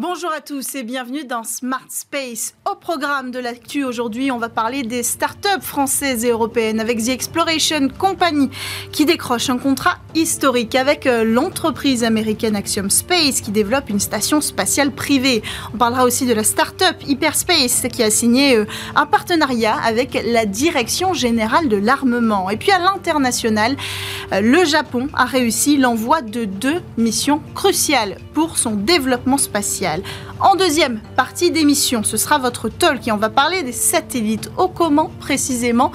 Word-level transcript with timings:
Bonjour 0.00 0.30
à 0.30 0.40
tous 0.40 0.76
et 0.76 0.84
bienvenue 0.84 1.24
dans 1.24 1.42
Smart 1.42 1.88
Space. 1.88 2.54
Au 2.70 2.76
programme 2.76 3.32
de 3.32 3.40
l'actu 3.40 3.82
aujourd'hui, 3.82 4.30
on 4.30 4.38
va 4.38 4.48
parler 4.48 4.84
des 4.84 5.02
startups 5.02 5.60
françaises 5.60 6.24
et 6.24 6.30
européennes 6.30 6.78
avec 6.78 7.02
The 7.02 7.08
Exploration 7.08 7.88
Company 7.98 8.48
qui 8.92 9.06
décroche 9.06 9.50
un 9.50 9.58
contrat 9.58 9.96
historique 10.14 10.76
avec 10.76 11.08
euh, 11.08 11.24
l'entreprise 11.24 12.04
américaine 12.04 12.54
Axiom 12.54 12.90
Space 12.90 13.40
qui 13.40 13.50
développe 13.50 13.90
une 13.90 13.98
station 13.98 14.40
spatiale 14.40 14.92
privée. 14.92 15.42
On 15.74 15.78
parlera 15.78 16.04
aussi 16.04 16.26
de 16.26 16.32
la 16.32 16.44
startup 16.44 16.94
Hyperspace 17.04 17.86
qui 17.92 18.04
a 18.04 18.10
signé 18.10 18.56
euh, 18.56 18.66
un 18.94 19.04
partenariat 19.04 19.74
avec 19.82 20.16
la 20.24 20.46
Direction 20.46 21.12
générale 21.12 21.68
de 21.68 21.76
l'armement. 21.76 22.50
Et 22.50 22.56
puis 22.56 22.70
à 22.70 22.78
l'international, 22.78 23.76
euh, 24.32 24.42
le 24.42 24.64
Japon 24.64 25.08
a 25.12 25.24
réussi 25.24 25.76
l'envoi 25.76 26.22
de 26.22 26.44
deux 26.44 26.82
missions 26.96 27.42
cruciales 27.56 28.18
pour 28.32 28.58
son 28.58 28.76
développement 28.76 29.38
spatial. 29.38 29.87
En 30.40 30.54
deuxième 30.54 31.00
partie 31.16 31.50
d'émission, 31.50 32.04
ce 32.04 32.16
sera 32.16 32.38
votre 32.38 32.68
talk 32.68 33.06
et 33.08 33.12
on 33.12 33.16
va 33.16 33.28
parler 33.28 33.62
des 33.62 33.72
satellites. 33.72 34.50
Au 34.56 34.68
comment 34.68 35.10
précisément 35.20 35.90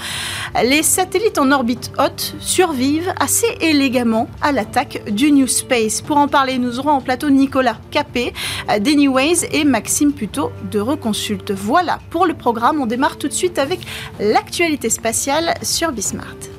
Les 0.64 0.84
satellites 0.84 1.38
en 1.38 1.52
orbite 1.52 1.92
haute 1.98 2.36
survivent 2.40 3.14
assez 3.20 3.48
élégamment 3.62 4.28
à 4.42 4.52
l'attaque 4.52 5.04
du 5.12 5.32
New 5.32 5.48
Space? 5.48 6.02
Pour 6.02 6.18
en 6.18 6.28
parler, 6.28 6.58
nous 6.58 6.80
aurons 6.80 6.92
en 6.92 7.02
plateau 7.02 7.30
Nicolas 7.30 7.78
Capé, 7.92 8.34
d'Anyways 8.80 9.48
et 9.52 9.64
Maxime 9.64 10.12
Puto 10.12 10.52
de 10.72 10.80
Reconsulte. 10.80 11.52
Voilà 11.52 12.00
pour 12.10 12.26
le 12.26 12.34
programme. 12.34 12.82
On 12.82 12.86
démarre 12.86 13.18
tout 13.18 13.28
de 13.28 13.34
suite 13.34 13.60
avec 13.60 13.80
l'actualité 14.20 14.90
spatiale 14.90 15.54
sur 15.62 15.92
Bismart. 15.92 16.53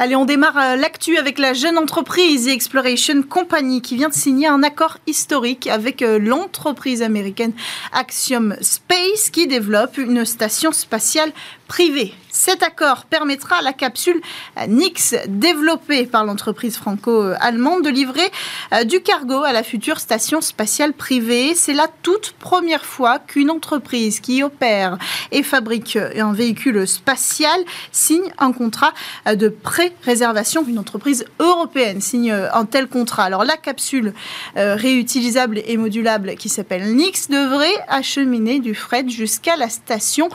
Allez, 0.00 0.14
on 0.14 0.24
démarre 0.24 0.56
euh, 0.56 0.76
l'actu 0.76 1.16
avec 1.16 1.40
la 1.40 1.54
jeune 1.54 1.76
entreprise 1.76 2.46
Exploration 2.46 3.20
Company 3.22 3.82
qui 3.82 3.96
vient 3.96 4.08
de 4.08 4.14
signer 4.14 4.46
un 4.46 4.62
accord 4.62 4.98
historique 5.08 5.66
avec 5.66 6.02
euh, 6.02 6.20
l'entreprise 6.20 7.02
américaine 7.02 7.52
Axiom 7.92 8.54
Space 8.60 9.30
qui 9.32 9.48
développe 9.48 9.98
une 9.98 10.24
station 10.24 10.70
spatiale 10.70 11.32
privée 11.66 12.14
cet 12.38 12.62
accord 12.62 13.06
permettra 13.06 13.56
à 13.56 13.62
la 13.62 13.72
capsule 13.72 14.20
Nix, 14.68 15.16
développée 15.26 16.06
par 16.06 16.24
l'entreprise 16.24 16.76
franco-allemande, 16.76 17.82
de 17.82 17.88
livrer 17.88 18.30
euh, 18.72 18.84
du 18.84 19.00
cargo 19.00 19.42
à 19.42 19.52
la 19.52 19.64
future 19.64 19.98
station 19.98 20.40
spatiale 20.40 20.92
privée. 20.92 21.56
C'est 21.56 21.74
la 21.74 21.88
toute 22.02 22.34
première 22.38 22.84
fois 22.84 23.18
qu'une 23.18 23.50
entreprise 23.50 24.20
qui 24.20 24.44
opère 24.44 24.98
et 25.32 25.42
fabrique 25.42 25.96
un 25.96 26.32
véhicule 26.32 26.86
spatial 26.86 27.58
signe 27.90 28.32
un 28.38 28.52
contrat 28.52 28.92
euh, 29.26 29.34
de 29.34 29.48
pré-réservation. 29.48 30.64
Une 30.68 30.78
entreprise 30.78 31.24
européenne 31.40 32.00
signe 32.00 32.30
euh, 32.30 32.46
un 32.54 32.66
tel 32.66 32.86
contrat. 32.86 33.24
Alors 33.24 33.44
la 33.44 33.56
capsule 33.56 34.14
réutilisable 34.54 35.60
et 35.66 35.76
modulable 35.76 36.36
qui 36.36 36.48
s'appelle 36.48 36.94
Nix 36.94 37.28
devrait 37.28 37.66
acheminer 37.88 38.60
du 38.60 38.74
fret 38.74 39.08
jusqu'à 39.08 39.56
la 39.56 39.68
station 39.68 40.28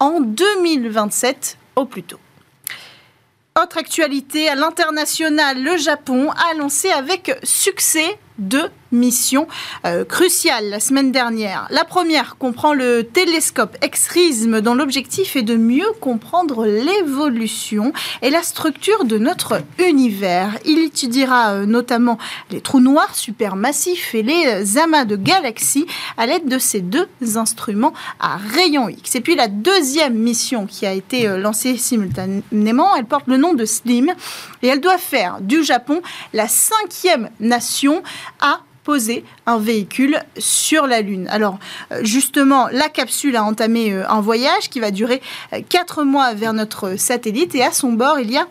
en 0.00 0.20
2027 0.20 1.56
au 1.76 1.84
plus 1.84 2.02
tôt. 2.02 2.18
Autre 3.62 3.78
actualité 3.78 4.48
à 4.48 4.54
l'international, 4.54 5.62
le 5.62 5.76
Japon 5.76 6.30
a 6.30 6.54
lancé 6.54 6.90
avec 6.90 7.36
succès 7.42 8.18
deux 8.38 8.70
missions 8.92 9.46
euh, 9.84 10.04
cruciales 10.04 10.68
la 10.68 10.80
semaine 10.80 11.12
dernière. 11.12 11.66
La 11.70 11.84
première 11.84 12.36
comprend 12.38 12.74
le 12.74 13.04
télescope 13.04 13.76
EXRISM 13.82 14.60
dont 14.60 14.74
l'objectif 14.74 15.36
est 15.36 15.42
de 15.42 15.56
mieux 15.56 15.90
comprendre 16.00 16.66
l'évolution 16.66 17.92
et 18.22 18.30
la 18.30 18.42
structure 18.42 19.04
de 19.04 19.18
notre 19.18 19.62
univers. 19.78 20.58
Il 20.64 20.78
étudiera 20.78 21.52
euh, 21.52 21.66
notamment 21.66 22.18
les 22.50 22.60
trous 22.60 22.80
noirs 22.80 23.14
supermassifs 23.14 24.14
et 24.14 24.22
les 24.22 24.78
amas 24.78 25.04
de 25.04 25.16
galaxies 25.16 25.86
à 26.16 26.26
l'aide 26.26 26.48
de 26.48 26.58
ces 26.58 26.80
deux 26.80 27.08
instruments 27.36 27.94
à 28.18 28.36
rayons 28.36 28.88
X. 28.88 29.14
Et 29.14 29.20
puis 29.20 29.34
la 29.34 29.48
deuxième 29.48 30.14
mission 30.14 30.66
qui 30.66 30.86
a 30.86 30.92
été 30.92 31.26
euh, 31.26 31.38
lancée 31.38 31.76
simultanément, 31.76 32.94
elle 32.96 33.04
porte 33.04 33.26
le 33.26 33.36
nom 33.36 33.54
de 33.54 33.64
SLIM 33.64 34.06
et 34.62 34.68
elle 34.68 34.80
doit 34.80 34.98
faire 34.98 35.38
du 35.40 35.64
Japon 35.64 36.02
la 36.32 36.48
cinquième 36.48 37.30
nation 37.40 38.02
à 38.40 38.60
poser 38.84 39.24
un 39.46 39.58
véhicule 39.58 40.18
sur 40.38 40.86
la 40.86 41.00
Lune. 41.00 41.28
Alors 41.30 41.58
justement, 42.02 42.68
la 42.72 42.88
capsule 42.88 43.36
a 43.36 43.44
entamé 43.44 43.92
euh, 43.92 44.08
un 44.08 44.20
voyage 44.20 44.68
qui 44.70 44.80
va 44.80 44.90
durer 44.90 45.20
euh, 45.52 45.60
quatre 45.68 46.04
mois 46.04 46.34
vers 46.34 46.52
notre 46.52 46.96
satellite 46.96 47.54
et 47.54 47.62
à 47.62 47.72
son 47.72 47.92
bord, 47.92 48.20
il 48.20 48.30
y 48.30 48.38
a 48.38 48.46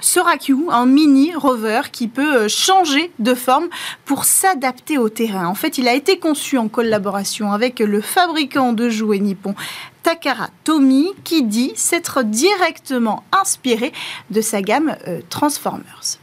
Soraku, 0.00 0.68
un 0.70 0.86
mini 0.86 1.34
rover 1.34 1.82
qui 1.90 2.06
peut 2.06 2.36
euh, 2.36 2.48
changer 2.48 3.10
de 3.18 3.34
forme 3.34 3.68
pour 4.04 4.24
s'adapter 4.24 4.96
au 4.96 5.08
terrain. 5.08 5.46
En 5.46 5.54
fait, 5.54 5.76
il 5.78 5.88
a 5.88 5.94
été 5.94 6.18
conçu 6.18 6.56
en 6.56 6.68
collaboration 6.68 7.52
avec 7.52 7.80
le 7.80 8.00
fabricant 8.00 8.72
de 8.72 8.88
jouets 8.88 9.18
nippon 9.18 9.56
Takara 10.04 10.50
Tomy, 10.62 11.08
qui 11.24 11.42
dit 11.42 11.72
s'être 11.74 12.22
directement 12.22 13.24
inspiré 13.32 13.92
de 14.30 14.40
sa 14.40 14.62
gamme 14.62 14.96
Transformers. 15.28 16.18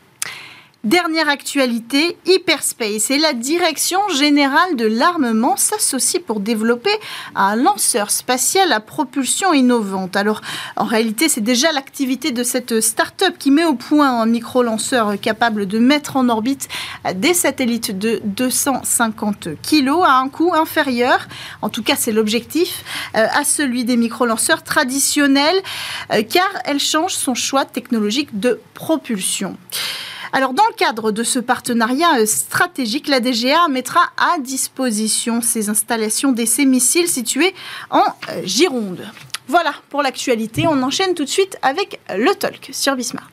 Dernière 0.85 1.29
actualité, 1.29 2.16
Hyperspace 2.28 3.09
et 3.09 3.18
la 3.18 3.34
Direction 3.34 4.07
générale 4.09 4.75
de 4.75 4.85
l'armement 4.85 5.57
s'associent 5.57 6.22
pour 6.22 6.40
développer 6.40 6.91
un 7.34 7.56
lanceur 7.56 8.12
spatial 8.12 8.72
à 8.72 8.79
propulsion 8.79 9.51
innovante. 9.51 10.16
Alors, 10.16 10.41
en 10.75 10.84
réalité, 10.84 11.28
c'est 11.28 11.41
déjà 11.41 11.72
l'activité 11.72 12.31
de 12.31 12.44
cette 12.44 12.81
start-up 12.81 13.35
qui 13.40 13.50
met 13.50 13.66
au 13.66 13.73
point 13.73 14.22
un 14.22 14.28
micro-lanceur 14.28 15.19
capable 15.19 15.66
de 15.66 15.79
mettre 15.79 16.18
en 16.18 16.29
orbite 16.29 16.68
des 17.16 17.34
satellites 17.34 17.97
de 17.97 18.22
250 18.23 19.47
kg 19.67 19.90
à 20.03 20.19
un 20.19 20.29
coût 20.29 20.53
inférieur, 20.53 21.28
en 21.63 21.69
tout 21.69 21.81
cas 21.81 21.96
c'est 21.96 22.12
l'objectif, 22.12 22.84
euh, 23.16 23.25
à 23.34 23.44
celui 23.44 23.85
des 23.85 23.97
micro-lanceurs 23.97 24.62
traditionnels, 24.62 25.63
euh, 26.13 26.22
car 26.22 26.50
elle 26.63 26.79
change 26.79 27.16
son 27.16 27.34
choix 27.34 27.66
technologique 27.66 28.40
de 28.40 28.59
propulsion. 28.75 29.57
Alors, 30.35 30.53
dans 30.53 30.68
le 30.68 30.75
cadre 30.75 31.13
de 31.13 31.23
ce 31.23 31.40
partenariat 31.40 32.19
euh, 32.19 32.25
stratégique, 32.25 33.07
la 33.07 33.22
DGA 33.22 33.69
mettra 33.69 34.01
à 34.18 34.38
disposition 34.38 35.40
ses 35.40 35.69
installations 35.69 36.34
d'essais 36.34 36.66
missiles 36.66 37.07
situées 37.07 37.56
en 37.90 38.03
euh, 38.03 38.41
Gironde. 38.44 39.07
Voilà 39.47 39.73
pour 39.90 40.03
l'actualité. 40.03 40.68
On 40.68 40.84
enchaîne 40.84 41.13
tout 41.13 41.23
de 41.23 41.29
suite 41.29 41.57
avec 41.62 42.01
le 42.09 42.35
talk 42.35 42.69
sur 42.73 42.97
Bismart. 42.97 43.29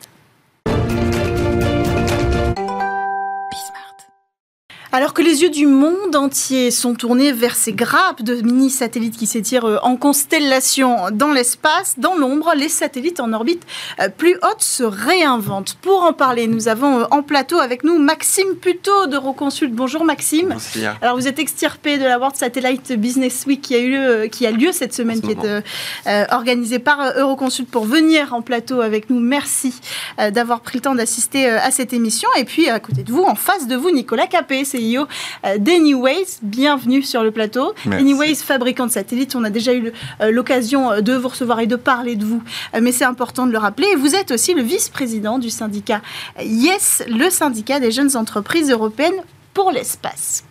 Alors 4.94 5.14
que 5.14 5.22
les 5.22 5.40
yeux 5.40 5.48
du 5.48 5.66
monde 5.66 6.14
entier 6.14 6.70
sont 6.70 6.92
tournés 6.94 7.32
vers 7.32 7.56
ces 7.56 7.72
grappes 7.72 8.20
de 8.20 8.34
mini-satellites 8.42 9.16
qui 9.16 9.24
s'étirent 9.26 9.64
euh, 9.64 9.78
en 9.82 9.96
constellation 9.96 11.10
dans 11.10 11.32
l'espace, 11.32 11.94
dans 11.96 12.14
l'ombre, 12.14 12.52
les 12.54 12.68
satellites 12.68 13.18
en 13.18 13.32
orbite 13.32 13.62
euh, 14.00 14.10
plus 14.10 14.34
haute 14.34 14.60
se 14.60 14.82
réinventent. 14.82 15.78
Pour 15.80 16.02
en 16.02 16.12
parler, 16.12 16.46
nous 16.46 16.68
avons 16.68 17.00
euh, 17.00 17.04
en 17.10 17.22
plateau 17.22 17.58
avec 17.58 17.84
nous 17.84 17.96
Maxime 17.96 18.54
Puto 18.60 19.06
de 19.06 19.16
Roconsult. 19.16 19.72
Bonjour 19.72 20.04
Maxime. 20.04 20.48
Merci. 20.48 20.84
Alors 21.00 21.16
vous 21.16 21.26
êtes 21.26 21.38
extirpé 21.38 21.96
de 21.96 22.04
la 22.04 22.18
World 22.18 22.36
Satellite 22.36 22.92
Business 22.92 23.44
Week 23.46 23.62
qui 23.62 23.74
a, 23.74 23.78
eu 23.78 23.92
lieu, 23.92 24.26
qui 24.26 24.46
a 24.46 24.50
lieu 24.50 24.72
cette 24.72 24.92
semaine, 24.92 25.22
qui 25.22 25.30
est 25.30 26.30
organisée 26.30 26.78
par 26.78 27.16
Euroconsult 27.16 27.70
pour 27.70 27.86
venir 27.86 28.34
en 28.34 28.42
plateau 28.42 28.82
avec 28.82 29.08
nous. 29.08 29.20
Merci 29.20 29.72
d'avoir 30.18 30.60
pris 30.60 30.78
le 30.78 30.82
temps 30.82 30.94
d'assister 30.94 31.48
à 31.48 31.70
cette 31.70 31.94
émission. 31.94 32.28
Et 32.36 32.44
puis 32.44 32.68
à 32.68 32.78
côté 32.78 33.04
de 33.04 33.12
vous, 33.12 33.22
en 33.22 33.34
face 33.34 33.66
de 33.66 33.76
vous, 33.76 33.90
Nicolas 33.90 34.26
Capé, 34.26 34.64
c'est 34.64 34.81
CEO 34.82 35.06
euh, 35.44 35.58
d'Anyways. 35.58 36.38
Bienvenue 36.42 37.02
sur 37.02 37.22
le 37.22 37.30
plateau. 37.30 37.74
Anyways, 37.90 38.36
fabricant 38.36 38.86
de 38.86 38.92
satellites, 38.92 39.34
on 39.34 39.44
a 39.44 39.50
déjà 39.50 39.74
eu 39.74 39.92
euh, 40.20 40.30
l'occasion 40.30 40.90
euh, 40.90 41.00
de 41.00 41.14
vous 41.14 41.28
recevoir 41.28 41.60
et 41.60 41.66
de 41.66 41.76
parler 41.76 42.16
de 42.16 42.24
vous, 42.24 42.42
mais 42.80 42.92
c'est 42.92 43.04
important 43.04 43.46
de 43.46 43.52
le 43.52 43.58
rappeler. 43.58 43.94
Vous 43.96 44.14
êtes 44.14 44.30
aussi 44.30 44.54
le 44.54 44.62
vice-président 44.62 45.38
du 45.38 45.50
syndicat 45.50 46.02
YES, 46.40 47.06
le 47.08 47.30
syndicat 47.30 47.80
des 47.80 47.90
jeunes 47.90 48.16
entreprises 48.16 48.70
européennes 48.70 49.22
pour 49.54 49.70
l'espace. 49.70 50.44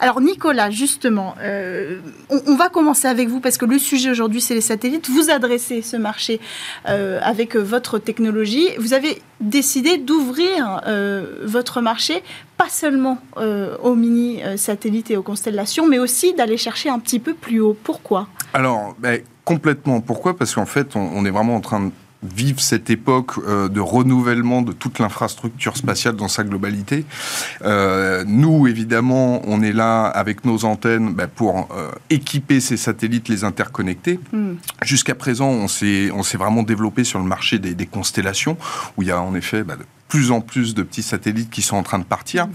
Alors 0.00 0.22
Nicolas, 0.22 0.70
justement, 0.70 1.34
euh, 1.42 1.98
on, 2.30 2.56
va 2.56 2.70
commencer 2.70 3.06
avec 3.06 3.28
vous 3.28 3.40
parce 3.40 3.58
que 3.58 3.66
le 3.66 3.78
sujet 3.78 4.10
aujourd'hui 4.10 4.40
c'est 4.40 4.54
les 4.54 4.62
satellites. 4.62 5.10
Vous 5.10 5.30
adressez 5.30 5.82
ce 5.82 5.98
marché 5.98 6.40
euh, 6.88 7.20
avec 7.22 7.54
votre 7.54 7.98
technologie. 7.98 8.68
Vous 8.78 8.94
avez 8.94 9.20
décidé 9.40 9.98
d'ouvrir 9.98 10.80
euh, 10.86 11.42
votre 11.44 11.82
marché 11.82 12.22
pas 12.56 12.68
seulement 12.68 13.16
aux 13.36 13.94
mini 13.94 14.42
satellites 14.56 15.10
et 15.10 15.16
aux 15.16 15.22
constellations, 15.22 15.86
mais 15.86 15.98
aussi 15.98 16.34
d'aller 16.34 16.58
chercher 16.58 16.90
un 16.90 16.98
petit 16.98 17.18
peu 17.18 17.32
plus 17.32 17.58
haut. 17.58 17.74
Pourquoi? 17.82 18.28
Alors, 18.52 18.94
ben, 18.98 19.22
complètement. 19.46 20.02
Pourquoi? 20.02 20.36
Parce 20.36 20.54
qu'en 20.54 20.66
fait, 20.66 20.94
on 20.94 21.24
est 21.24 21.30
vraiment 21.30 21.56
en 21.56 21.62
train 21.62 21.86
de 21.86 21.90
vivent 22.22 22.60
cette 22.60 22.90
époque 22.90 23.32
euh, 23.46 23.68
de 23.68 23.80
renouvellement 23.80 24.62
de 24.62 24.72
toute 24.72 24.98
l'infrastructure 24.98 25.76
spatiale 25.76 26.16
dans 26.16 26.28
sa 26.28 26.44
globalité. 26.44 27.04
Euh, 27.62 28.24
nous, 28.26 28.66
évidemment, 28.66 29.42
on 29.46 29.62
est 29.62 29.72
là 29.72 30.06
avec 30.06 30.44
nos 30.44 30.64
antennes 30.64 31.14
bah, 31.14 31.26
pour 31.26 31.68
euh, 31.74 31.90
équiper 32.10 32.60
ces 32.60 32.76
satellites, 32.76 33.28
les 33.28 33.44
interconnecter. 33.44 34.20
Hmm. 34.32 34.54
Jusqu'à 34.82 35.14
présent, 35.14 35.48
on 35.48 35.68
s'est 35.68 36.10
vraiment 36.38 36.62
développé 36.62 37.04
sur 37.04 37.18
le 37.18 37.24
marché 37.24 37.58
des, 37.58 37.74
des, 37.74 37.86
constellations, 37.86 38.56
où 38.96 39.02
il 39.02 39.08
y 39.08 39.12
a 39.12 39.20
en 39.20 39.34
effet 39.34 39.62
bah, 39.62 39.76
plus 40.10 40.32
en 40.32 40.40
plus 40.40 40.74
de 40.74 40.82
petits 40.82 41.04
satellites 41.04 41.50
qui 41.50 41.62
sont 41.62 41.76
en 41.76 41.84
train 41.84 42.00
de 42.00 42.04
partir. 42.04 42.48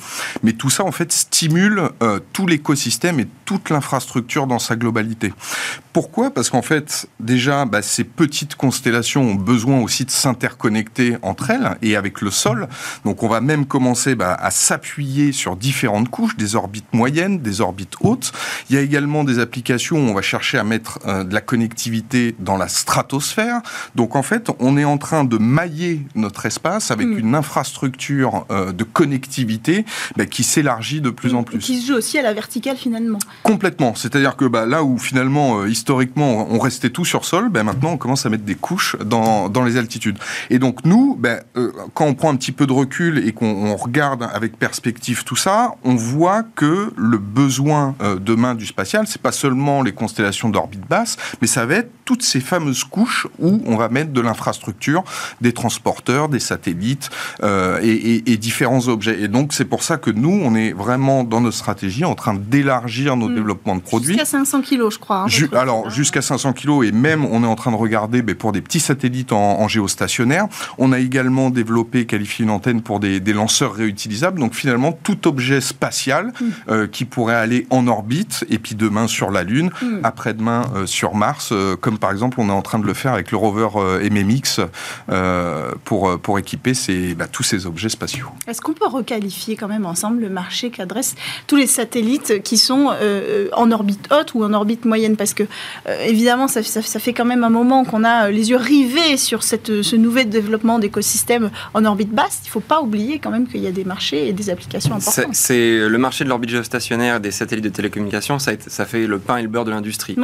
Mais 0.43 0.53
tout 0.53 0.69
ça, 0.69 0.83
en 0.83 0.91
fait, 0.91 1.11
stimule 1.11 1.89
euh, 2.03 2.19
tout 2.33 2.45
l'écosystème 2.45 3.19
et 3.21 3.27
toute 3.45 3.69
l'infrastructure 3.69 4.45
dans 4.45 4.59
sa 4.59 4.75
globalité. 4.75 5.33
Pourquoi? 5.93 6.31
Parce 6.31 6.49
qu'en 6.49 6.61
fait, 6.61 7.07
déjà, 7.21 7.63
bah, 7.63 7.81
ces 7.81 8.03
petites 8.03 8.55
constellations 8.55 9.21
ont 9.21 9.35
besoin 9.35 9.79
aussi 9.79 10.03
de 10.03 10.11
s'interconnecter 10.11 11.15
entre 11.21 11.51
elles 11.51 11.77
et 11.81 11.95
avec 11.95 12.19
le 12.19 12.31
sol. 12.31 12.67
Donc, 13.05 13.23
on 13.23 13.29
va 13.29 13.39
même 13.39 13.65
commencer 13.65 14.15
bah, 14.15 14.33
à 14.33 14.51
s'appuyer 14.51 15.31
sur 15.31 15.55
différentes 15.55 16.09
couches, 16.09 16.35
des 16.35 16.57
orbites 16.57 16.93
moyennes, 16.93 17.39
des 17.39 17.61
orbites 17.61 17.95
hautes. 18.01 18.33
Il 18.69 18.75
y 18.75 18.79
a 18.79 18.81
également 18.81 19.23
des 19.23 19.39
applications 19.39 19.95
où 19.95 20.09
on 20.09 20.13
va 20.13 20.21
chercher 20.21 20.57
à 20.57 20.65
mettre 20.65 20.99
euh, 21.05 21.23
de 21.23 21.33
la 21.33 21.39
connectivité 21.39 22.35
dans 22.39 22.57
la 22.57 22.67
stratosphère. 22.67 23.61
Donc, 23.95 24.17
en 24.17 24.23
fait, 24.23 24.49
on 24.59 24.75
est 24.77 24.83
en 24.83 24.97
train 24.97 25.23
de 25.23 25.37
mailler 25.37 26.05
notre 26.15 26.45
espace 26.45 26.91
avec 26.91 27.07
mm. 27.07 27.19
une 27.19 27.35
infrastructure 27.45 28.45
euh, 28.49 28.71
de 28.71 28.83
connectivité 28.83 29.85
bah, 30.17 30.25
qui 30.25 30.43
s'élargit 30.43 30.99
de 30.99 31.11
plus 31.11 31.35
en 31.35 31.43
plus. 31.43 31.59
Qui 31.59 31.79
se 31.79 31.87
joue 31.87 31.97
aussi 31.97 32.17
à 32.17 32.23
la 32.23 32.33
verticale 32.33 32.75
finalement. 32.75 33.19
Complètement. 33.43 33.93
C'est-à-dire 33.93 34.35
que 34.35 34.45
bah, 34.45 34.65
là 34.65 34.83
où 34.83 34.97
finalement, 34.97 35.59
euh, 35.59 35.69
historiquement, 35.69 36.47
on 36.49 36.57
restait 36.57 36.89
tout 36.89 37.05
sur 37.05 37.23
sol, 37.23 37.49
bah, 37.49 37.63
maintenant 37.63 37.91
on 37.91 37.97
commence 37.97 38.25
à 38.25 38.29
mettre 38.29 38.43
des 38.43 38.55
couches 38.55 38.95
dans, 39.05 39.47
dans 39.49 39.63
les 39.63 39.77
altitudes. 39.77 40.17
Et 40.49 40.57
donc 40.57 40.85
nous, 40.85 41.15
bah, 41.15 41.41
euh, 41.55 41.71
quand 41.93 42.05
on 42.05 42.15
prend 42.15 42.31
un 42.31 42.35
petit 42.35 42.51
peu 42.51 42.65
de 42.65 42.73
recul 42.73 43.25
et 43.27 43.31
qu'on 43.31 43.75
regarde 43.75 44.27
avec 44.33 44.57
perspective 44.57 45.23
tout 45.23 45.35
ça, 45.35 45.75
on 45.83 45.95
voit 45.95 46.43
que 46.55 46.91
le 46.97 47.17
besoin 47.17 47.95
demain 48.21 48.55
du 48.55 48.65
spatial, 48.65 49.05
c'est 49.07 49.21
pas 49.21 49.31
seulement 49.31 49.83
les 49.83 49.93
constellations 49.93 50.49
d'orbite 50.49 50.87
basse, 50.87 51.17
mais 51.41 51.47
ça 51.47 51.65
va 51.65 51.75
être 51.75 51.91
toutes 52.05 52.23
ces 52.23 52.39
fameuses 52.39 52.83
couches 52.83 53.27
où 53.39 53.61
on 53.65 53.75
va 53.75 53.89
mettre 53.89 54.11
de 54.11 54.21
l'infrastructure, 54.21 55.03
des 55.41 55.53
transporteurs, 55.53 56.29
des 56.29 56.39
satellites 56.39 57.09
euh, 57.43 57.79
et, 57.81 58.37
différents 58.37 58.87
objets. 58.89 59.21
Et 59.21 59.27
donc 59.27 59.53
c'est 59.53 59.65
pour 59.65 59.81
ça 59.81 59.97
que 59.97 60.11
nous, 60.11 60.41
on 60.43 60.55
est 60.55 60.73
vraiment 60.73 61.23
dans 61.23 61.41
notre 61.41 61.55
stratégie 61.55 62.05
en 62.05 62.15
train 62.15 62.35
d'élargir 62.35 63.15
nos 63.15 63.29
hmm. 63.29 63.35
développements 63.35 63.75
de 63.75 63.81
produits. 63.81 64.13
Jusqu'à 64.13 64.25
500 64.25 64.61
kilos, 64.61 64.95
je 64.95 64.99
crois. 64.99 65.25
Hein, 65.25 65.57
alors 65.57 65.89
jusqu'à 65.89 66.21
500 66.21 66.53
kilos 66.53 66.85
et 66.85 66.91
même 66.91 67.25
on 67.25 67.43
est 67.43 67.47
en 67.47 67.55
train 67.55 67.71
de 67.71 67.77
regarder 67.77 68.21
ben, 68.21 68.35
pour 68.35 68.51
des 68.51 68.61
petits 68.61 68.79
satellites 68.79 69.31
en, 69.31 69.67
géostationnaire. 69.67 70.47
On 70.77 70.91
a 70.91 70.99
également 70.99 71.49
développé, 71.49 72.05
qualifié 72.05 72.43
une 72.43 72.51
antenne 72.51 72.81
pour 72.81 72.99
des, 72.99 73.19
lanceurs 73.33 73.73
réutilisables. 73.73 74.39
Donc 74.39 74.53
finalement 74.53 74.91
tout 74.91 75.27
objet 75.27 75.61
spatial 75.61 76.27
hmm. 76.27 76.45
euh, 76.69 76.87
qui 76.87 77.05
pourrait 77.05 77.35
aller 77.35 77.65
en 77.69 77.87
orbite 77.87 78.45
et 78.49 78.59
puis 78.59 78.75
demain 78.75 79.07
sur 79.07 79.31
la 79.31 79.43
Lune, 79.43 79.71
hmm. 79.81 79.99
après-demain 80.03 80.65
euh, 80.75 80.85
sur 80.85 81.15
Mars, 81.15 81.53
comme 81.81 81.97
par 81.97 82.11
exemple 82.11 82.39
on 82.39 82.49
est 82.49 82.53
en 82.53 82.61
train 82.61 82.79
de 82.79 82.85
le 82.85 82.93
faire 82.93 83.13
avec 83.13 83.31
le 83.31 83.37
rover 83.37 83.69
MMX 84.09 84.59
pour, 85.83 86.19
pour 86.19 86.39
équiper 86.39 86.73
ces, 86.73 87.15
bah, 87.15 87.24
tous 87.27 87.43
ces 87.43 87.65
objets 87.65 87.89
spatiaux. 87.89 88.27
Est-ce 88.47 88.61
qu'on 88.61 88.73
peut 88.73 88.87
requalifier 88.87 89.55
quand 89.55 89.67
même 89.67 89.85
ensemble 89.85 90.21
le 90.21 90.29
marché 90.29 90.69
qu'adressent 90.69 91.15
tous 91.47 91.55
les 91.55 91.67
satellites 91.67 92.43
qui 92.43 92.57
sont 92.57 92.89
euh, 92.91 93.47
en 93.53 93.71
orbite 93.71 94.07
haute 94.11 94.33
ou 94.33 94.43
en 94.43 94.53
orbite 94.53 94.85
moyenne? 94.85 95.15
Parce 95.15 95.33
que, 95.33 95.43
euh, 95.87 96.05
évidemment, 96.05 96.47
ça, 96.47 96.63
ça, 96.63 96.99
fait 96.99 97.13
quand 97.13 97.25
même 97.25 97.43
un 97.43 97.49
moment 97.49 97.85
qu'on 97.85 98.03
a 98.03 98.29
les 98.29 98.49
yeux 98.49 98.57
rivés 98.57 99.17
sur 99.17 99.43
cette, 99.43 99.81
ce 99.81 99.95
nouvel 99.95 100.29
développement 100.29 100.79
d'écosystèmes 100.79 101.51
en 101.73 101.85
orbite 101.85 102.11
basse. 102.11 102.41
Il 102.43 102.47
ne 102.47 102.51
faut 102.51 102.59
pas 102.59 102.81
oublier 102.81 103.19
quand 103.19 103.31
même 103.31 103.47
qu'il 103.47 103.61
y 103.61 103.67
a 103.67 103.71
des 103.71 103.85
marchés 103.85 104.27
et 104.27 104.33
des 104.33 104.49
applications 104.49 104.95
importantes. 104.95 105.33
C'est 105.33 105.87
le 105.87 105.97
marché 105.97 106.23
de 106.23 106.29
l'orbite 106.29 106.49
géostationnaire 106.49 107.19
des 107.19 107.31
satellites 107.31 107.63
de 107.63 107.69
télécommunications, 107.69 108.39
ça, 108.39 108.51
ça 108.65 108.85
fait 108.85 109.07
le 109.07 109.19
pain 109.19 109.37
et 109.37 109.41
le 109.41 109.47
beurre 109.47 109.65
de 109.65 109.71
l'industrie. 109.71 110.15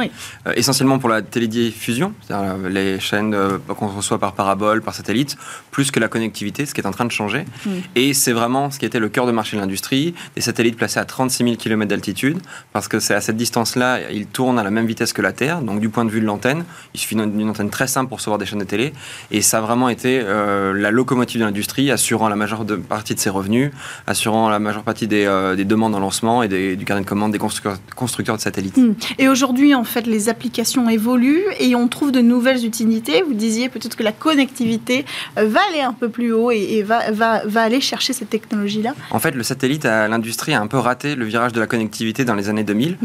Euh, 0.46 0.52
essentiellement 0.56 0.98
pour 0.98 1.08
la 1.08 1.22
télédiffusion, 1.22 2.14
c'est-à-dire 2.26 2.68
les 2.68 3.00
chaînes 3.00 3.36
qu'on 3.68 3.88
reçoit 3.88 4.18
par 4.18 4.32
parabole, 4.32 4.82
par 4.82 4.94
satellite, 4.94 5.36
plus 5.70 5.90
que 5.90 6.00
la 6.00 6.08
connectivité, 6.08 6.66
ce 6.66 6.74
qui 6.74 6.80
est 6.80 6.86
en 6.92 6.96
train 6.96 7.04
de 7.06 7.10
changer. 7.10 7.44
Mm. 7.64 7.70
Et 7.96 8.14
c'est 8.14 8.32
vraiment 8.32 8.70
ce 8.70 8.78
qui 8.78 8.84
était 8.84 9.00
le 9.00 9.08
cœur 9.08 9.26
de 9.26 9.32
marché 9.32 9.56
de 9.56 9.62
l'industrie, 9.62 10.14
des 10.36 10.42
satellites 10.42 10.76
placés 10.76 11.00
à 11.00 11.04
36 11.04 11.44
000 11.44 11.56
km 11.56 11.88
d'altitude, 11.88 12.38
parce 12.72 12.86
que 12.86 13.00
c'est 13.00 13.14
à 13.14 13.20
cette 13.20 13.36
distance-là, 13.36 14.10
ils 14.10 14.26
tournent 14.26 14.58
à 14.58 14.62
la 14.62 14.70
même 14.70 14.86
vitesse 14.86 15.12
que 15.12 15.22
la 15.22 15.32
Terre, 15.32 15.62
donc 15.62 15.80
du 15.80 15.88
point 15.88 16.04
de 16.04 16.10
vue 16.10 16.20
de 16.20 16.26
l'antenne, 16.26 16.64
il 16.94 17.00
suffit 17.00 17.16
d'une 17.16 17.48
antenne 17.48 17.70
très 17.70 17.86
simple 17.86 18.08
pour 18.08 18.18
recevoir 18.18 18.38
des 18.38 18.46
chaînes 18.46 18.58
de 18.58 18.64
télé, 18.64 18.92
et 19.30 19.40
ça 19.40 19.58
a 19.58 19.60
vraiment 19.60 19.88
été 19.88 20.20
euh, 20.22 20.74
la 20.74 20.90
locomotive 20.90 21.40
de 21.40 21.46
l'industrie, 21.46 21.90
assurant 21.90 22.28
la 22.28 22.36
majeure 22.36 22.64
partie 22.88 23.14
de 23.14 23.20
ses 23.20 23.30
revenus, 23.30 23.70
assurant 24.06 24.48
la 24.48 24.58
majeure 24.58 24.82
partie 24.82 25.06
des, 25.06 25.24
euh, 25.26 25.56
demandes 25.56 25.94
en 25.94 26.00
lancement 26.00 26.42
et 26.42 26.76
du 26.76 26.84
carnet 26.84 27.02
de 27.02 27.08
commande 27.08 27.32
des 27.32 27.38
constructeurs, 27.38 28.36
de 28.36 28.40
satellites. 28.40 28.76
Mm. 28.76 28.94
Et 29.18 29.28
aujourd'hui, 29.28 29.74
en 29.74 29.84
fait, 29.84 30.06
les 30.06 30.28
applications 30.28 30.88
évoluent 30.88 31.44
et 31.58 31.74
on 31.74 31.88
trouve 31.88 32.12
de 32.12 32.20
nouvelles 32.20 32.64
utilités. 32.64 33.22
Vous 33.22 33.34
disiez 33.34 33.68
peut-être 33.68 33.96
que 33.96 34.02
la 34.02 34.12
connectivité 34.12 35.04
euh, 35.38 35.46
va 35.46 35.60
aller 35.70 35.80
un 35.80 35.92
peu 35.92 36.08
plus 36.08 36.32
haut 36.32 36.50
et, 36.50 36.71
va, 36.80 37.10
va, 37.10 37.42
va, 37.44 37.62
aller 37.62 37.80
chercher 37.80 38.14
cette 38.14 38.30
technologie-là 38.30 38.94
En 39.10 39.18
fait, 39.18 39.34
le 39.34 39.42
satellite, 39.42 39.84
l'industrie 39.84 40.54
a 40.54 40.60
un 40.60 40.66
peu 40.66 40.78
raté 40.78 41.14
le 41.14 41.26
virage 41.26 41.52
de 41.52 41.60
la 41.60 41.66
connectivité 41.66 42.24
dans 42.24 42.34
les 42.34 42.48
années 42.48 42.64
2000. 42.64 42.96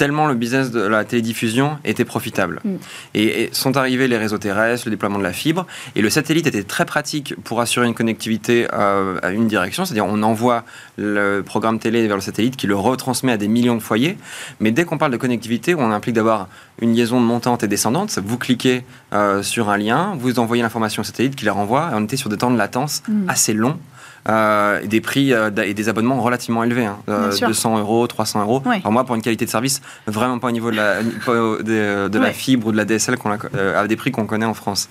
Tellement 0.00 0.28
le 0.28 0.34
business 0.34 0.70
de 0.70 0.80
la 0.80 1.04
télédiffusion 1.04 1.76
était 1.84 2.06
profitable. 2.06 2.62
Mm. 2.64 2.76
Et, 3.14 3.50
sont 3.52 3.76
arrivés 3.76 4.08
les 4.08 4.16
réseaux 4.16 4.38
terrestres, 4.38 4.86
le 4.86 4.92
déploiement 4.92 5.18
de 5.18 5.22
la 5.22 5.34
fibre, 5.34 5.66
et 5.94 6.00
le 6.00 6.08
satellite 6.08 6.46
était 6.46 6.62
très 6.62 6.86
pratique 6.86 7.34
pour 7.44 7.60
assurer 7.60 7.86
une 7.86 7.92
connectivité 7.92 8.66
euh, 8.72 9.18
à 9.22 9.30
une 9.30 9.46
direction, 9.46 9.84
c'est-à-dire 9.84 10.06
on 10.06 10.22
envoie 10.22 10.64
le 10.96 11.42
programme 11.42 11.78
télé 11.78 12.06
vers 12.06 12.16
le 12.16 12.22
satellite 12.22 12.56
qui 12.56 12.66
le 12.66 12.76
retransmet 12.76 13.32
à 13.32 13.36
des 13.36 13.48
millions 13.48 13.76
de 13.76 13.82
foyers, 13.82 14.16
mais 14.58 14.70
dès 14.70 14.84
qu'on 14.84 14.96
parle 14.96 15.12
de 15.12 15.18
connectivité, 15.18 15.74
on 15.74 15.90
implique 15.92 16.14
d'avoir 16.14 16.48
une 16.80 16.94
liaison 16.94 17.20
montante 17.20 17.62
et 17.62 17.68
descendante, 17.68 18.18
vous 18.24 18.38
cliquez 18.38 18.84
euh, 19.12 19.42
sur 19.42 19.68
un 19.68 19.76
lien, 19.76 20.16
vous 20.18 20.38
envoyez 20.38 20.62
l'information 20.62 21.02
au 21.02 21.04
satellite 21.04 21.36
qui 21.36 21.44
la 21.44 21.52
renvoie, 21.52 21.90
et 21.92 21.94
on 21.94 22.04
était 22.04 22.16
sur 22.16 22.30
des 22.30 22.38
temps 22.38 22.50
de 22.50 22.56
latence 22.56 23.02
mm. 23.06 23.28
assez 23.28 23.52
longs. 23.52 23.78
Euh, 24.28 24.84
des 24.84 25.00
prix 25.00 25.32
euh, 25.32 25.50
et 25.64 25.72
des 25.72 25.88
abonnements 25.88 26.20
relativement 26.20 26.62
élevés, 26.62 26.86
200 27.06 27.76
hein. 27.76 27.80
euros, 27.80 28.06
300 28.06 28.42
euros. 28.42 28.62
Alors 28.66 28.92
moi, 28.92 29.04
pour 29.04 29.16
une 29.16 29.22
qualité 29.22 29.46
de 29.46 29.50
service 29.50 29.80
vraiment 30.06 30.38
pas 30.38 30.48
au 30.48 30.50
niveau 30.50 30.70
de 30.70 30.76
la, 30.76 31.02
de, 31.02 32.18
la 32.18 32.32
fibre 32.32 32.66
ou 32.66 32.72
de 32.72 32.76
la 32.76 32.84
DSL, 32.84 33.16
à 33.74 33.86
des 33.86 33.96
prix 33.96 34.10
qu'on 34.10 34.26
connaît 34.26 34.46
en 34.46 34.52
France. 34.52 34.90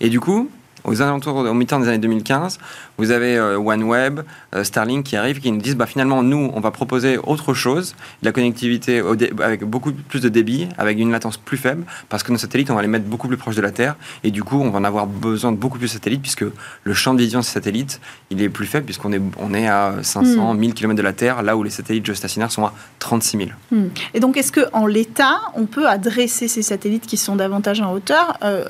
Et 0.00 0.08
du 0.08 0.18
coup, 0.18 0.48
aux 0.84 1.02
alentours, 1.02 1.36
au 1.36 1.54
mi-temps 1.54 1.80
des 1.80 1.88
années 1.88 1.98
2015, 1.98 2.58
vous 2.98 3.10
avez 3.10 3.36
euh, 3.36 3.58
OneWeb, 3.58 4.20
euh, 4.54 4.64
Starlink 4.64 5.04
qui 5.04 5.16
arrivent, 5.16 5.40
qui 5.40 5.50
nous 5.50 5.60
disent 5.60 5.76
bah, 5.76 5.86
finalement, 5.86 6.22
nous, 6.22 6.50
on 6.54 6.60
va 6.60 6.70
proposer 6.70 7.18
autre 7.18 7.54
chose, 7.54 7.94
de 8.22 8.26
la 8.26 8.32
connectivité 8.32 9.02
avec 9.42 9.64
beaucoup 9.64 9.92
plus 9.92 10.20
de 10.20 10.28
débit, 10.28 10.68
avec 10.78 10.98
une 10.98 11.10
latence 11.10 11.36
plus 11.36 11.56
faible, 11.56 11.84
parce 12.08 12.22
que 12.22 12.32
nos 12.32 12.38
satellites, 12.38 12.70
on 12.70 12.74
va 12.74 12.82
les 12.82 12.88
mettre 12.88 13.06
beaucoup 13.06 13.28
plus 13.28 13.36
proches 13.36 13.56
de 13.56 13.62
la 13.62 13.70
Terre, 13.70 13.96
et 14.24 14.30
du 14.30 14.42
coup, 14.42 14.60
on 14.60 14.70
va 14.70 14.78
en 14.78 14.84
avoir 14.84 15.06
besoin 15.06 15.52
de 15.52 15.56
beaucoup 15.56 15.78
plus 15.78 15.88
de 15.88 15.92
satellites, 15.92 16.22
puisque 16.22 16.44
le 16.84 16.94
champ 16.94 17.14
de 17.14 17.18
vision 17.18 17.40
de 17.40 17.44
ces 17.44 17.52
satellites, 17.52 18.00
il 18.30 18.40
est 18.42 18.48
plus 18.48 18.66
faible, 18.66 18.84
puisqu'on 18.84 19.12
est, 19.12 19.20
on 19.38 19.54
est 19.54 19.68
à 19.68 19.94
500, 20.02 20.54
1000 20.54 20.74
km 20.74 20.96
de 20.96 21.02
la 21.02 21.12
Terre, 21.12 21.42
là 21.42 21.56
où 21.56 21.62
les 21.62 21.70
satellites 21.70 22.06
géostationnaires 22.06 22.52
sont 22.52 22.64
à 22.64 22.72
36 23.00 23.36
000. 23.38 23.50
Hmm. 23.70 23.88
Et 24.14 24.20
donc, 24.20 24.36
est-ce 24.36 24.52
qu'en 24.52 24.86
l'état, 24.86 25.40
on 25.54 25.66
peut 25.66 25.86
adresser 25.86 26.48
ces 26.48 26.62
satellites 26.62 27.06
qui 27.06 27.16
sont 27.16 27.36
davantage 27.36 27.80
en 27.80 27.92
hauteur, 27.92 28.38
euh, 28.42 28.64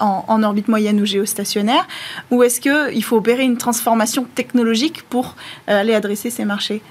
en, 0.00 0.24
en 0.28 0.42
orbite 0.42 0.68
moyenne 0.68 1.00
ou 1.00 1.04
géostationnaire? 1.04 1.51
Ou 2.30 2.42
est-ce 2.42 2.60
qu'il 2.60 3.04
faut 3.04 3.16
opérer 3.16 3.42
une 3.42 3.58
transformation 3.58 4.24
technologique 4.24 5.02
pour 5.02 5.36
euh, 5.68 5.80
aller 5.80 5.94
adresser 5.94 6.30
ces 6.30 6.44
marchés? 6.44 6.82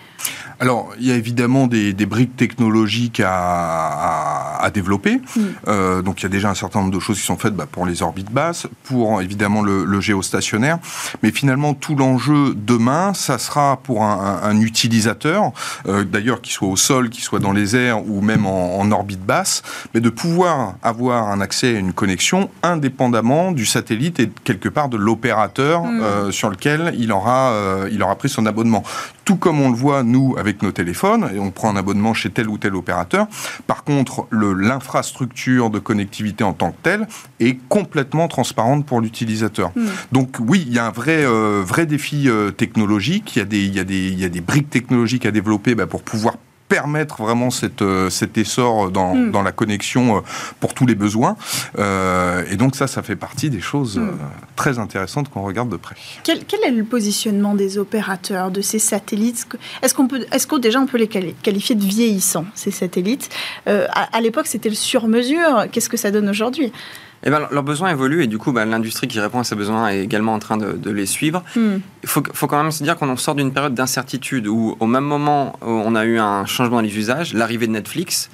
Alors, 0.61 0.91
il 0.99 1.07
y 1.07 1.11
a 1.11 1.15
évidemment 1.15 1.65
des, 1.65 1.93
briques 2.05 2.37
technologiques 2.37 3.19
à, 3.25 4.69
développer. 4.75 5.19
Mm. 5.35 5.41
Euh, 5.67 6.01
donc, 6.03 6.21
il 6.21 6.23
y 6.23 6.25
a 6.27 6.29
déjà 6.29 6.51
un 6.51 6.53
certain 6.53 6.81
nombre 6.81 6.93
de 6.93 6.99
choses 6.99 7.17
qui 7.17 7.25
sont 7.25 7.35
faites 7.35 7.55
bah, 7.55 7.65
pour 7.69 7.85
les 7.85 8.03
orbites 8.03 8.31
basses, 8.31 8.67
pour 8.83 9.23
évidemment 9.23 9.63
le, 9.63 9.99
géostationnaire. 9.99 10.77
Mais 11.23 11.31
finalement, 11.31 11.73
tout 11.73 11.95
l'enjeu 11.95 12.53
demain, 12.55 13.15
ça 13.15 13.39
sera 13.39 13.77
pour 13.77 14.03
un, 14.03 14.61
utilisateur, 14.61 15.51
euh, 15.87 16.03
d'ailleurs, 16.03 16.41
qui 16.41 16.53
soit 16.53 16.67
au 16.67 16.75
sol, 16.75 17.09
qui 17.09 17.21
soit 17.21 17.39
dans 17.39 17.53
les 17.53 17.75
airs 17.75 18.07
ou 18.07 18.21
même 18.21 18.45
en, 18.45 18.91
orbite 18.91 19.25
basse, 19.25 19.63
mais 19.95 19.99
de 19.99 20.09
pouvoir 20.09 20.75
avoir 20.83 21.29
un 21.29 21.41
accès 21.41 21.75
à 21.75 21.79
une 21.79 21.93
connexion 21.93 22.51
indépendamment 22.61 23.51
du 23.51 23.65
satellite 23.65 24.19
et 24.19 24.29
quelque 24.43 24.69
part 24.69 24.89
de 24.89 24.97
l'opérateur 24.97 25.83
mm. 25.83 26.01
euh, 26.01 26.31
sur 26.31 26.51
lequel 26.51 26.93
il 26.99 27.11
aura, 27.11 27.51
il 27.91 28.03
aura 28.03 28.15
pris 28.15 28.29
son 28.29 28.45
abonnement. 28.45 28.83
Tout 29.31 29.37
comme 29.37 29.61
on 29.61 29.69
le 29.69 29.77
voit, 29.77 30.03
nous, 30.03 30.35
avec 30.37 30.61
nos 30.61 30.73
téléphones, 30.73 31.31
et 31.33 31.39
on 31.39 31.51
prend 31.51 31.69
un 31.69 31.77
abonnement 31.77 32.13
chez 32.13 32.29
tel 32.31 32.49
ou 32.49 32.57
tel 32.57 32.75
opérateur. 32.75 33.27
Par 33.65 33.85
contre, 33.85 34.27
l'infrastructure 34.29 35.69
de 35.69 35.79
connectivité 35.79 36.43
en 36.43 36.51
tant 36.51 36.71
que 36.71 36.77
telle 36.83 37.07
est 37.39 37.57
complètement 37.69 38.27
transparente 38.27 38.85
pour 38.85 38.99
l'utilisateur. 38.99 39.71
Hmm. 39.73 39.87
Donc 40.11 40.35
oui, 40.45 40.65
il 40.67 40.73
y 40.73 40.79
a 40.79 40.85
un 40.85 40.91
vrai, 40.91 41.23
euh, 41.23 41.63
vrai 41.65 41.85
défi 41.85 42.27
euh, 42.27 42.51
technologique, 42.51 43.37
il 43.37 43.39
y, 43.39 43.41
a 43.41 43.45
des, 43.45 43.63
il, 43.63 43.73
y 43.73 43.79
a 43.79 43.85
des, 43.85 44.09
il 44.09 44.19
y 44.19 44.25
a 44.25 44.29
des 44.29 44.41
briques 44.41 44.69
technologiques 44.69 45.25
à 45.25 45.31
développer 45.31 45.75
bah, 45.75 45.87
pour 45.87 46.03
pouvoir 46.03 46.35
permettre 46.71 47.21
vraiment 47.21 47.49
cette, 47.49 47.81
euh, 47.81 48.09
cet 48.09 48.37
essor 48.37 48.91
dans, 48.91 49.13
dans, 49.13 49.41
la 49.41 49.51
connexion 49.51 50.15
euh, 50.15 50.19
pour 50.61 50.73
tous 50.73 50.85
les 50.85 50.95
besoins. 50.95 51.35
Euh, 51.77 52.45
et 52.49 52.55
donc 52.55 52.77
ça, 52.77 52.87
ça 52.87 53.01
fait 53.01 53.17
partie 53.17 53.49
des 53.49 53.59
choses 53.59 53.97
hmm. 53.97 54.11
très 54.55 54.79
intéressantes 54.79 55.29
qu'on 55.29 55.41
regarde 55.41 55.67
de 55.67 55.75
près. 55.75 55.97
Quel, 56.23 56.45
quel, 56.45 56.61
est 56.63 56.71
le 56.71 56.85
positionnement 56.85 57.55
des 57.55 57.77
opérateurs 57.77 58.51
de 58.51 58.61
ces 58.61 58.79
satellites? 58.79 59.45
Est-ce 59.81 59.93
qu'on 59.93 60.07
peut, 60.07 60.25
est-ce 60.31 60.47
qu'on 60.47 60.59
déjà 60.59 60.79
on 60.79 60.85
peut 60.85 60.97
les 60.97 61.09
qualifier 61.09 61.75
de 61.75 61.83
vieillissants 61.83 62.45
ces 62.55 62.71
satellites? 62.71 63.27
À, 63.65 63.81
à 64.15 64.21
l'époque, 64.21 64.47
c'était 64.47 64.69
le 64.69 64.75
sur-mesure. 64.75 65.65
Qu'est-ce 65.73 65.89
que 65.89 65.97
ça 65.97 66.09
donne 66.09 66.29
aujourd'hui? 66.29 66.71
Eh 67.23 67.29
ben, 67.29 67.47
Leurs 67.51 67.63
besoins 67.63 67.89
évoluent 67.89 68.23
et 68.23 68.27
du 68.27 68.37
coup, 68.37 68.51
bah, 68.51 68.65
l'industrie 68.65 69.07
qui 69.07 69.19
répond 69.19 69.39
à 69.39 69.43
ces 69.43 69.55
besoins 69.55 69.89
est 69.89 70.03
également 70.03 70.33
en 70.33 70.39
train 70.39 70.57
de, 70.57 70.91
les 70.91 71.05
suivre. 71.05 71.43
Hmm. 71.55 71.77
Il 72.03 72.09
faut, 72.09 72.23
faut, 72.33 72.47
quand 72.47 72.61
même 72.61 72.71
se 72.71 72.83
dire 72.83 72.97
qu'on 72.97 73.15
sort 73.17 73.35
d'une 73.35 73.53
période 73.53 73.73
d'incertitude 73.73 74.47
où, 74.47 74.75
au 74.79 74.87
même 74.87 75.03
moment 75.03 75.53
où 75.61 75.69
on 75.69 75.95
a 75.95 76.05
eu 76.05 76.19
un 76.19 76.45
changement 76.45 76.77
dans 76.77 76.81
les 76.81 76.97
usages, 76.97 77.33
l'arrivée 77.33 77.67
de 77.67 77.73
Netflix, 77.73 78.29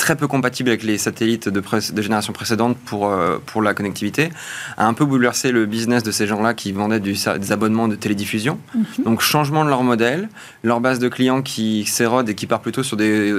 très 0.00 0.16
peu 0.16 0.26
compatible 0.26 0.70
avec 0.70 0.82
les 0.82 0.96
satellites 0.96 1.48
de, 1.48 1.60
de 1.60 2.02
génération 2.02 2.32
précédente 2.32 2.76
pour, 2.86 3.08
euh, 3.08 3.36
pour 3.44 3.60
la 3.60 3.74
connectivité, 3.74 4.30
a 4.78 4.86
un 4.86 4.94
peu 4.94 5.04
bouleversé 5.04 5.52
le 5.52 5.66
business 5.66 6.02
de 6.02 6.10
ces 6.10 6.26
gens-là 6.26 6.54
qui 6.54 6.72
vendaient 6.72 7.00
des 7.00 7.52
abonnements 7.52 7.86
de 7.86 7.96
télédiffusion. 7.96 8.58
Mhm. 8.74 9.04
Donc 9.04 9.20
changement 9.20 9.62
de 9.62 9.68
leur 9.68 9.82
modèle, 9.82 10.30
leur 10.64 10.80
base 10.80 10.98
de 11.00 11.08
clients 11.08 11.42
qui 11.42 11.84
s'érode 11.84 12.30
et 12.30 12.34
qui 12.34 12.46
part 12.46 12.60
plutôt 12.60 12.82
sur 12.82 12.96
des, 12.96 13.30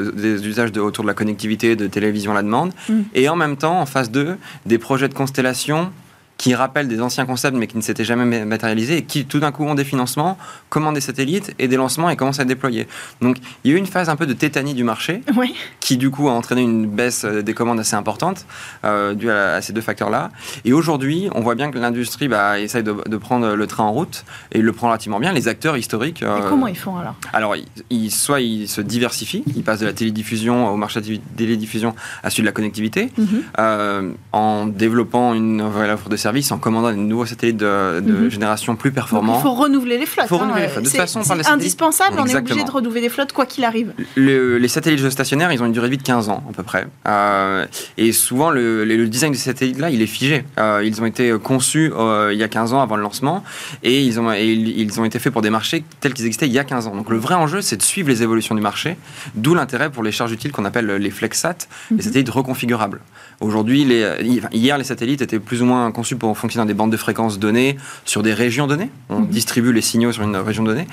usages 0.47 0.71
de, 0.71 0.79
autour 0.79 1.03
de 1.03 1.07
la 1.07 1.15
connectivité, 1.15 1.75
de 1.75 1.87
télévision 1.87 2.31
à 2.31 2.35
la 2.35 2.43
demande, 2.43 2.73
mhm. 2.87 3.05
et 3.15 3.27
en 3.27 3.35
même 3.35 3.57
temps, 3.57 3.81
en 3.81 3.87
phase 3.87 4.11
2, 4.11 4.37
des 4.67 4.77
projets 4.77 5.09
de 5.09 5.15
constellation 5.15 5.91
qui 6.41 6.55
rappellent 6.55 6.87
des 6.87 7.01
anciens 7.01 7.27
concepts 7.27 7.55
mais 7.55 7.67
qui 7.67 7.77
ne 7.77 7.83
s'étaient 7.83 8.03
jamais 8.03 8.45
matérialisés 8.45 8.97
et 8.97 9.01
qui 9.03 9.25
tout 9.25 9.39
d'un 9.39 9.51
coup 9.51 9.63
ont 9.63 9.75
des 9.75 9.83
financements, 9.83 10.39
commandent 10.69 10.95
des 10.95 11.01
satellites 11.01 11.53
et 11.59 11.67
des 11.67 11.75
lancements 11.75 12.09
et 12.09 12.15
commencent 12.15 12.39
à 12.39 12.45
déployer. 12.45 12.87
Donc 13.21 13.37
il 13.63 13.69
y 13.69 13.73
a 13.75 13.77
eu 13.77 13.79
une 13.79 13.85
phase 13.85 14.09
un 14.09 14.15
peu 14.15 14.25
de 14.25 14.33
tétanie 14.33 14.73
du 14.73 14.83
marché 14.83 15.21
qui 15.79 15.97
du 15.97 16.09
coup 16.09 16.29
a 16.29 16.31
entraîné 16.31 16.63
une 16.63 16.87
baisse 16.87 17.25
euh, 17.25 17.43
des 17.43 17.53
commandes 17.53 17.79
assez 17.79 17.95
importante 17.95 18.47
euh, 18.85 19.13
due 19.13 19.29
à, 19.29 19.61
ces 19.61 19.71
deux 19.71 19.81
facteurs-là. 19.81 20.31
Et 20.65 20.73
aujourd'hui, 20.73 21.29
on 21.35 21.41
voit 21.41 21.53
bien 21.53 21.69
que 21.69 21.77
l'industrie 21.77 22.27
bah, 22.27 22.59
essaye 22.59 22.81
de, 22.81 23.17
prendre 23.17 23.53
le 23.53 23.67
train 23.67 23.83
en 23.83 23.91
route 23.91 24.25
et 24.51 24.57
il 24.57 24.65
le 24.65 24.73
prend 24.73 24.87
relativement 24.87 25.19
bien. 25.19 25.33
Les 25.33 25.47
acteurs 25.47 25.77
historiques. 25.77 26.23
Euh, 26.23 26.39
et 26.39 26.49
comment 26.49 26.65
ils 26.65 26.75
font 26.77 26.97
alors? 26.97 27.15
Alors, 27.33 27.55
ils, 27.91 28.09
soit 28.09 28.41
ils 28.41 28.67
se 28.67 28.81
diversifient, 28.81 29.43
ils 29.55 29.63
passent 29.63 29.81
de 29.81 29.85
la 29.85 29.93
télédiffusion 29.93 30.73
au 30.73 30.75
marché 30.75 31.01
de 31.01 31.17
télédiffusion 31.37 31.93
à 32.23 32.31
celui 32.31 32.41
de 32.41 32.47
la 32.47 32.51
connectivité, 32.51 33.11
mhm. 33.15 33.27
euh, 33.59 34.11
en 34.31 34.65
développant 34.65 35.35
une 35.35 35.57
nouvelle 35.57 35.91
offre 35.91 36.09
de 36.09 36.15
service 36.31 36.51
en 36.53 36.59
commandant 36.59 36.91
des 36.91 36.97
nouveaux 36.97 37.25
satellites 37.25 37.57
de, 37.57 38.01
mhm. 38.01 38.29
génération 38.29 38.75
plus 38.77 38.91
performants. 38.91 39.39
il 39.39 39.41
faut 39.41 39.53
renouveler 39.53 39.97
les 39.97 40.05
flottes. 40.05 40.27
Faut 40.27 40.37
renouveler 40.37 40.63
les 40.63 40.67
flottes. 40.69 40.85
De 40.85 40.89
toute 40.89 40.97
façon, 40.97 41.23
c'est 41.23 41.47
indispensable, 41.47 42.17
on 42.19 42.25
est 42.25 42.35
obligé 42.35 42.63
de 42.63 42.71
renouveler 42.71 43.01
les 43.01 43.09
flottes 43.09 43.33
quoi 43.33 43.45
qu'il 43.45 43.65
arrive. 43.65 43.93
les 44.15 44.67
satellites 44.67 44.99
géostationnaires, 44.99 45.51
ils 45.51 45.61
ont 45.61 45.65
une 45.65 45.73
durée 45.73 45.87
de 45.87 45.91
vie 45.91 45.97
de 45.97 46.03
15 46.03 46.29
ans 46.29 46.43
à 46.49 46.53
peu 46.53 46.63
près. 46.63 46.87
Euh, 47.07 47.65
et 47.97 48.13
souvent, 48.13 48.49
le, 48.49 49.07
design 49.07 49.33
de 49.33 49.37
ces 49.37 49.45
satellites-là, 49.45 49.89
il 49.89 50.01
est 50.01 50.07
figé. 50.07 50.45
Euh, 50.57 50.83
ils 50.85 51.01
ont 51.01 51.05
été 51.05 51.33
conçus 51.43 51.91
euh, 51.97 52.31
il 52.31 52.39
y 52.39 52.43
a 52.43 52.47
15 52.47 52.73
ans 52.73 52.81
avant 52.81 52.95
le 52.95 53.01
lancement 53.01 53.43
et 53.83 54.01
ils 54.01 54.19
ont, 54.19 54.31
ils 54.31 55.01
ont 55.01 55.05
été 55.05 55.19
faits 55.19 55.33
pour 55.33 55.41
des 55.41 55.49
marchés 55.49 55.83
tels 55.99 56.13
qu'ils 56.13 56.25
existaient 56.25 56.47
il 56.47 56.53
y 56.53 56.59
a 56.59 56.63
15 56.63 56.87
ans. 56.87 56.95
Donc 56.95 57.09
le 57.09 57.17
vrai 57.17 57.35
enjeu, 57.35 57.61
c'est 57.61 57.77
de 57.77 57.83
suivre 57.83 58.07
les 58.07 58.23
évolutions 58.23 58.55
du 58.55 58.61
marché, 58.61 58.97
d'où 59.35 59.53
l'intérêt 59.53 59.89
pour 59.89 60.03
les 60.03 60.11
charges 60.11 60.31
utiles 60.31 60.51
qu'on 60.51 60.65
appelle 60.65 60.87
les 60.95 61.11
FlexSat, 61.11 61.67
les 61.89 61.97
mhm. 61.97 62.01
satellites 62.01 62.29
reconfigurables. 62.29 63.01
Aujourd'hui, 63.41 63.87
hier, 64.51 64.77
les 64.77 64.83
satellites 64.83 65.21
étaient 65.21 65.39
plus 65.39 65.63
ou 65.63 65.65
moins 65.65 65.91
conçus 65.91 66.15
pour 66.21 66.37
fonctionner 66.37 66.61
dans 66.61 66.67
des 66.67 66.75
bandes 66.75 66.91
de 66.91 66.97
fréquences 66.97 67.39
données 67.39 67.77
sur 68.05 68.21
des 68.21 68.35
régions 68.35 68.67
données. 68.67 68.91
On 69.09 69.21
mhm. 69.21 69.29
distribue 69.29 69.73
les 69.73 69.81
signaux 69.81 70.11
sur 70.11 70.21
une 70.21 70.35
région 70.35 70.61
donnée. 70.61 70.85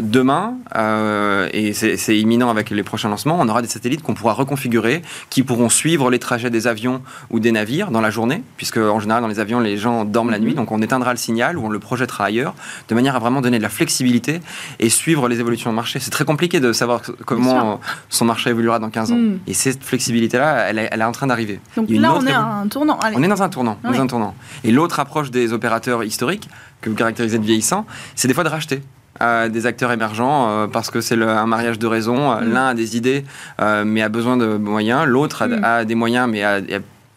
Demain, 0.00 0.54
euh, 0.76 1.48
et 1.52 1.72
c'est 1.72 2.18
imminent 2.18 2.48
avec 2.50 2.70
les 2.70 2.82
prochains 2.82 3.08
lancements, 3.08 3.38
on 3.38 3.48
aura 3.48 3.62
des 3.62 3.68
satellites 3.68 4.02
qu'on 4.02 4.14
pourra 4.14 4.32
reconfigurer, 4.32 5.02
qui 5.28 5.42
pourront 5.42 5.68
suivre 5.68 6.10
les 6.10 6.18
trajets 6.18 6.50
des 6.50 6.66
avions 6.66 7.02
ou 7.30 7.40
des 7.40 7.52
navires 7.52 7.90
dans 7.90 8.00
la 8.00 8.10
journée, 8.10 8.42
puisque 8.56 8.78
en 8.78 9.00
général 9.00 9.22
dans 9.22 9.28
les 9.28 9.40
avions 9.40 9.60
les 9.60 9.76
gens 9.76 10.04
dorment 10.04 10.30
la 10.30 10.38
nuit, 10.38 10.50
mhm. 10.50 10.56
donc 10.56 10.72
on 10.72 10.80
éteindra 10.82 11.12
le 11.12 11.18
signal 11.18 11.58
ou 11.58 11.66
on 11.66 11.68
le 11.68 11.78
projettera 11.78 12.24
ailleurs, 12.24 12.54
de 12.88 12.94
manière 12.94 13.16
à 13.16 13.18
vraiment 13.18 13.40
donner 13.40 13.58
de 13.58 13.62
la 13.62 13.68
flexibilité 13.68 14.40
et 14.78 14.88
suivre 14.88 15.28
les 15.28 15.40
évolutions 15.40 15.70
du 15.70 15.76
marché. 15.76 15.98
C'est 16.00 16.10
très 16.10 16.24
compliqué 16.24 16.60
de 16.60 16.72
savoir 16.72 17.02
comment 17.26 17.80
son 18.08 18.24
marché 18.24 18.50
évoluera 18.50 18.78
dans 18.78 18.90
15 18.90 19.12
ans. 19.12 19.16
Mhm. 19.16 19.40
Et 19.46 19.54
cette 19.54 19.84
flexibilité-là, 19.84 20.68
elle, 20.68 20.78
est 20.78 21.02
en 21.02 21.12
train 21.12 21.26
d'arriver. 21.26 21.60
Donc 21.76 21.88
là, 21.90 22.14
on 22.14 22.26
est 22.26 22.32
à 22.32 22.42
un 22.42 22.68
tournant. 22.68 22.98
On 23.14 23.22
est 23.22 23.28
dans 23.28 23.42
un 23.42 23.48
tournant. 23.48 23.78
Dans 23.82 24.00
un 24.00 24.06
tournant. 24.06 24.34
Et 24.64 24.72
l'autre 24.72 25.00
approche 25.00 25.30
des 25.30 25.52
opérateurs 25.52 26.04
historiques, 26.04 26.48
que 26.80 26.88
vous 26.88 26.96
caractérisez 26.96 27.38
de 27.38 27.44
vieillissants, 27.44 27.86
c'est 28.14 28.28
des 28.28 28.34
fois 28.34 28.44
de 28.44 28.48
racheter 28.48 28.82
des 29.20 29.66
acteurs 29.66 29.92
émergents 29.92 30.48
euh, 30.48 30.66
parce 30.66 30.90
que 30.90 31.00
c'est 31.00 31.20
un 31.20 31.46
mariage 31.46 31.78
de 31.78 31.86
raisons. 31.86 32.34
Mm. 32.34 32.52
L'un 32.52 32.66
a 32.68 32.74
des 32.74 32.96
idées 32.96 33.24
euh, 33.60 33.84
mais 33.84 34.02
a 34.02 34.08
besoin 34.08 34.36
de 34.36 34.56
moyens, 34.56 35.06
l'autre 35.06 35.42
a, 35.42 35.82
mm. 35.82 35.84
des 35.84 35.94
moyens 35.94 36.28
mais 36.30 36.42
a, 36.42 36.60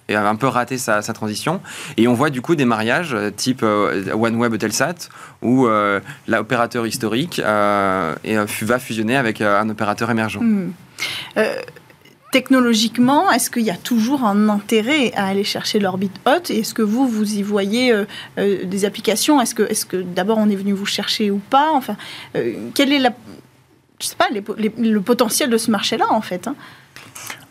un 0.10 0.36
peu 0.36 0.48
raté 0.48 0.78
sa, 0.78 1.02
transition. 1.02 1.62
Et 1.98 2.08
on 2.08 2.14
voit 2.14 2.30
du 2.30 2.42
coup 2.42 2.56
des 2.56 2.66
mariages 2.66 3.14
euh, 3.14 3.32
type 3.32 3.64
OneWeb 3.64 4.58
Telsat 4.58 5.10
où 5.42 5.68
l'opérateur 6.28 6.86
historique 6.86 7.42
va 7.44 8.80
fusionner 8.80 9.16
avec 9.16 9.42
un 9.42 9.70
opérateur 9.70 10.12
émergent. 10.12 10.42
Mm 10.42 10.72
technologiquement, 12.34 13.32
est-ce 13.32 13.52
qu'il 13.52 13.62
y 13.62 13.70
a 13.70 13.78
toujours 13.78 14.24
un 14.24 14.50
intérêt 14.50 15.14
à 15.14 15.28
aller 15.28 15.44
chercher 15.44 15.80
l'orbite 15.80 16.16
haute 16.26 16.50
Est-ce 16.50 16.74
que 16.74 16.82
vous, 16.82 17.08
vous 17.08 17.36
y 17.36 17.44
voyez 17.44 17.94
euh, 17.94 18.06
euh, 18.40 18.66
des 18.66 18.86
applications? 18.86 19.40
Est-ce 19.40 19.54
que, 19.86 20.02
d'abord 20.02 20.40
on 20.40 20.50
est 20.50 20.56
venu 20.56 20.74
vous 20.74 20.88
chercher 20.88 21.30
ou 21.30 21.38
pas? 21.38 21.72
Enfin, 21.74 21.96
euh, 22.36 22.56
quel 22.74 22.92
est 22.92 23.02
sais 24.00 24.16
pas, 24.16 24.30
le 24.32 25.00
potentiel 25.00 25.52
de 25.52 25.58
ce 25.58 25.70
marché-là 25.70 26.08
en 26.10 26.22
fait 26.22 26.48
hein? 26.48 26.56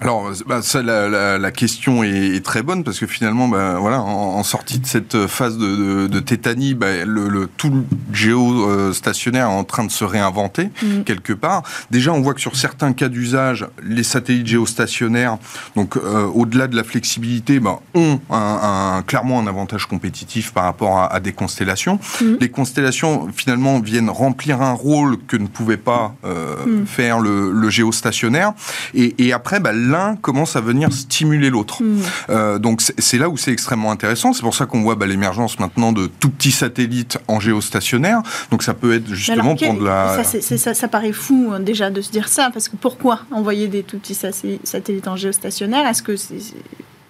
Alors, 0.02 0.32
bah, 0.46 0.62
ça, 0.62 0.82
la, 0.82 1.38
la, 1.38 1.50
question 1.52 2.02
est, 2.02 2.44
très 2.44 2.62
bonne 2.62 2.82
parce 2.82 2.98
que 2.98 3.06
finalement, 3.06 3.46
bah, 3.46 3.76
voilà, 3.78 4.00
en, 4.00 4.42
sortie 4.42 4.80
de 4.80 4.86
cette 4.86 5.28
phase 5.28 5.58
de, 5.58 6.08
de, 6.08 6.20
tétanie, 6.20 6.74
bah, 6.74 7.04
le, 7.06 7.28
le, 7.28 7.46
tout 7.46 7.70
le 7.70 7.84
géostationnaire 8.12 9.46
est 9.46 9.50
en 9.50 9.62
train 9.62 9.84
de 9.84 9.92
se 9.92 10.04
réinventer 10.04 10.70
mm. 10.82 11.02
quelque 11.04 11.32
part. 11.32 11.62
Déjà, 11.92 12.12
on 12.12 12.20
voit 12.20 12.34
que 12.34 12.40
sur 12.40 12.56
certains 12.56 12.92
cas 12.92 13.08
d'usage, 13.08 13.64
les 13.80 14.02
satellites 14.02 14.48
géostationnaires, 14.48 15.38
donc 15.76 15.96
euh, 15.96 16.26
au-delà 16.26 16.66
de 16.66 16.74
la 16.74 16.82
flexibilité, 16.82 17.60
ont 17.94 18.20
un, 18.28 18.96
un, 18.96 19.02
clairement 19.02 19.38
un 19.38 19.46
avantage 19.46 19.86
compétitif 19.86 20.52
par 20.52 20.64
rapport 20.64 20.98
à, 20.98 21.14
à 21.14 21.20
des 21.20 21.32
constellations. 21.32 22.00
Mm. 22.20 22.34
Les 22.40 22.50
constellations, 22.50 23.28
finalement, 23.32 23.78
viennent 23.78 24.10
remplir 24.10 24.62
un 24.62 24.72
rôle 24.72 25.18
que 25.28 25.36
ne 25.36 25.46
pouvait 25.46 25.76
pas 25.76 26.16
euh, 26.24 26.56
mm. 26.66 26.86
faire 26.86 27.20
le, 27.20 27.52
le, 27.52 27.70
géostationnaire. 27.70 28.52
Et, 28.94 29.26
et 29.26 29.32
après, 29.32 29.60
bah, 29.60 29.72
l'un 29.92 30.16
commence 30.16 30.56
à 30.56 30.60
venir 30.60 30.92
stimuler 30.92 31.50
l'autre. 31.50 31.82
Hmm. 31.82 32.00
Euh, 32.30 32.58
donc 32.58 32.82
c'est 32.98 33.18
là 33.18 33.28
où 33.28 33.36
c'est 33.36 33.52
extrêmement 33.52 33.92
intéressant. 33.92 34.32
C'est 34.32 34.42
pour 34.42 34.54
ça 34.54 34.66
qu'on 34.66 34.82
voit 34.82 34.96
bah, 34.96 35.06
l'émergence 35.06 35.58
maintenant 35.60 35.92
de 35.92 36.06
tout 36.06 36.30
petits 36.30 36.50
satellites 36.50 37.18
en 37.28 37.38
géostationnaire. 37.38 38.22
Donc 38.50 38.62
ça 38.62 38.74
peut 38.74 38.94
être 38.94 39.08
justement 39.08 39.54
pour 39.54 39.74
de 39.74 39.84
la... 39.84 40.24
Ça, 40.24 40.74
ça, 40.74 40.88
paraît 40.88 41.12
fou 41.12 41.52
hein, 41.52 41.60
déjà 41.60 41.90
de 41.90 42.00
se 42.00 42.10
dire 42.10 42.28
ça, 42.28 42.50
parce 42.52 42.68
que 42.68 42.76
pourquoi 42.76 43.20
envoyer 43.30 43.68
des 43.68 43.82
tout 43.82 43.98
petits 43.98 44.14
satellites 44.14 45.08
en 45.08 45.16
géostationnaire? 45.16 45.86
Est-ce 45.86 46.02
que 46.02 46.16
c'est 46.16 46.38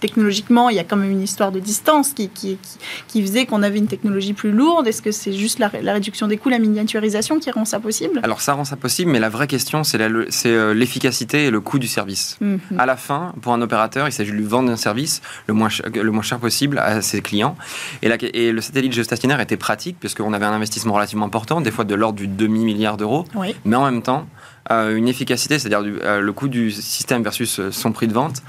technologiquement, 0.03 0.69
il 0.69 0.77
y 0.77 0.81
a 0.81 0.85
quand 0.85 0.97
même 0.97 1.13
une 1.13 1.23
histoire 1.23 1.53
de 1.53 1.61
distance 1.61 2.13
qui, 2.13 2.29
qui, 2.29 2.59
qui 3.07 3.23
faisait 3.23 3.47
qu'on 3.47 3.63
avait 3.63 3.79
une 3.79 3.87
technologie 3.87 4.33
plus 4.33 4.51
lourde. 4.51 4.89
Est-ce 4.89 5.01
que 5.01 5.13
c'est 5.13 5.33
juste 5.33 5.61
la, 5.61 5.69
réduction 5.69 6.27
des 6.27 6.37
coûts, 6.37 6.49
la 6.49 6.59
miniaturisation 6.59 7.39
qui 7.39 7.51
rend 7.53 7.65
ça 7.65 7.79
possible? 7.79 8.21
Alors 8.25 8.41
ça 8.41 8.55
rend 8.55 8.65
ça 8.65 8.77
possible, 8.77 9.13
mais 9.13 9.21
la 9.21 9.29
vraie 9.29 9.47
question, 9.47 9.85
c'est 9.85 10.01
euh, 10.01 10.75
l'efficacité 10.75 11.47
et 11.47 11.51
le 11.51 11.61
coût 11.61 11.79
du 11.79 11.87
service. 11.87 12.37
Mhm. 12.41 12.59
À 12.79 12.85
la 12.85 12.97
fin, 12.97 13.33
pour 13.41 13.53
un 13.53 13.63
opérateur, 13.63 14.09
il 14.09 14.13
s'agit 14.13 14.33
de 14.33 14.37
lui 14.37 14.45
vendre 14.45 14.71
un 14.73 14.77
service 14.77 15.23
le 15.47 15.55
moins, 15.55 15.69
cher, 15.69 15.87
le 15.95 16.11
moins 16.11 16.23
cher 16.23 16.39
possible 16.41 16.79
à 16.79 17.01
ses 17.01 17.23
clients. 17.23 17.57
Et, 18.03 18.09
la, 18.09 18.17
et 18.21 18.51
le 18.51 18.61
satellite 18.61 18.93
géostationnaire 18.93 19.41
était 19.41 19.57
pratique, 19.57 19.97
puisqu'on 20.01 20.33
avait 20.33 20.47
un 20.47 20.53
investissement 20.53 20.95
relativement 20.95 21.27
important, 21.27 21.61
des 21.61 21.71
fois 21.71 21.85
de 21.85 21.95
l'ordre 21.95 22.19
du 22.19 22.27
demi-milliard 22.27 22.97
d'euros. 22.97 23.25
Mais 23.65 23.77
en 23.77 23.85
même 23.85 24.03
temps, 24.03 24.27
une 24.71 25.09
efficacité, 25.09 25.59
c'est-à-dire 25.59 25.83
euh, 26.05 26.21
le 26.21 26.33
coût 26.33 26.49
du 26.49 26.71
système 26.71 27.23
versus 27.23 27.59
euh, 27.59 27.71
son 27.71 27.93
prix 27.93 28.09
de 28.09 28.13
vente, 28.13 28.43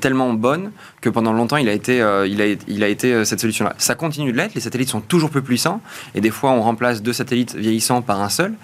tellement 0.00 0.32
bonne 0.32 0.72
que 1.00 1.08
pendant 1.08 1.32
longtemps, 1.32 1.56
il 1.56 1.68
a 1.68 1.72
été, 1.72 1.96
il 2.26 2.42
a, 2.42 2.46
il 2.68 2.84
a 2.84 2.88
été 2.88 3.24
cette 3.24 3.40
solution-là. 3.40 3.74
Ça 3.78 3.94
continue 3.94 4.32
de 4.32 4.36
l'être, 4.36 4.54
les 4.54 4.60
satellites 4.60 4.88
sont 4.88 5.00
toujours 5.00 5.30
plus 5.30 5.42
puissants, 5.42 5.80
et 6.14 6.20
des 6.20 6.30
fois, 6.30 6.50
on 6.50 6.62
remplace 6.62 7.02
deux 7.02 7.12
satellites 7.12 7.54
vieillissants 7.54 8.02
par 8.02 8.20
un 8.20 8.28
seul. 8.28 8.54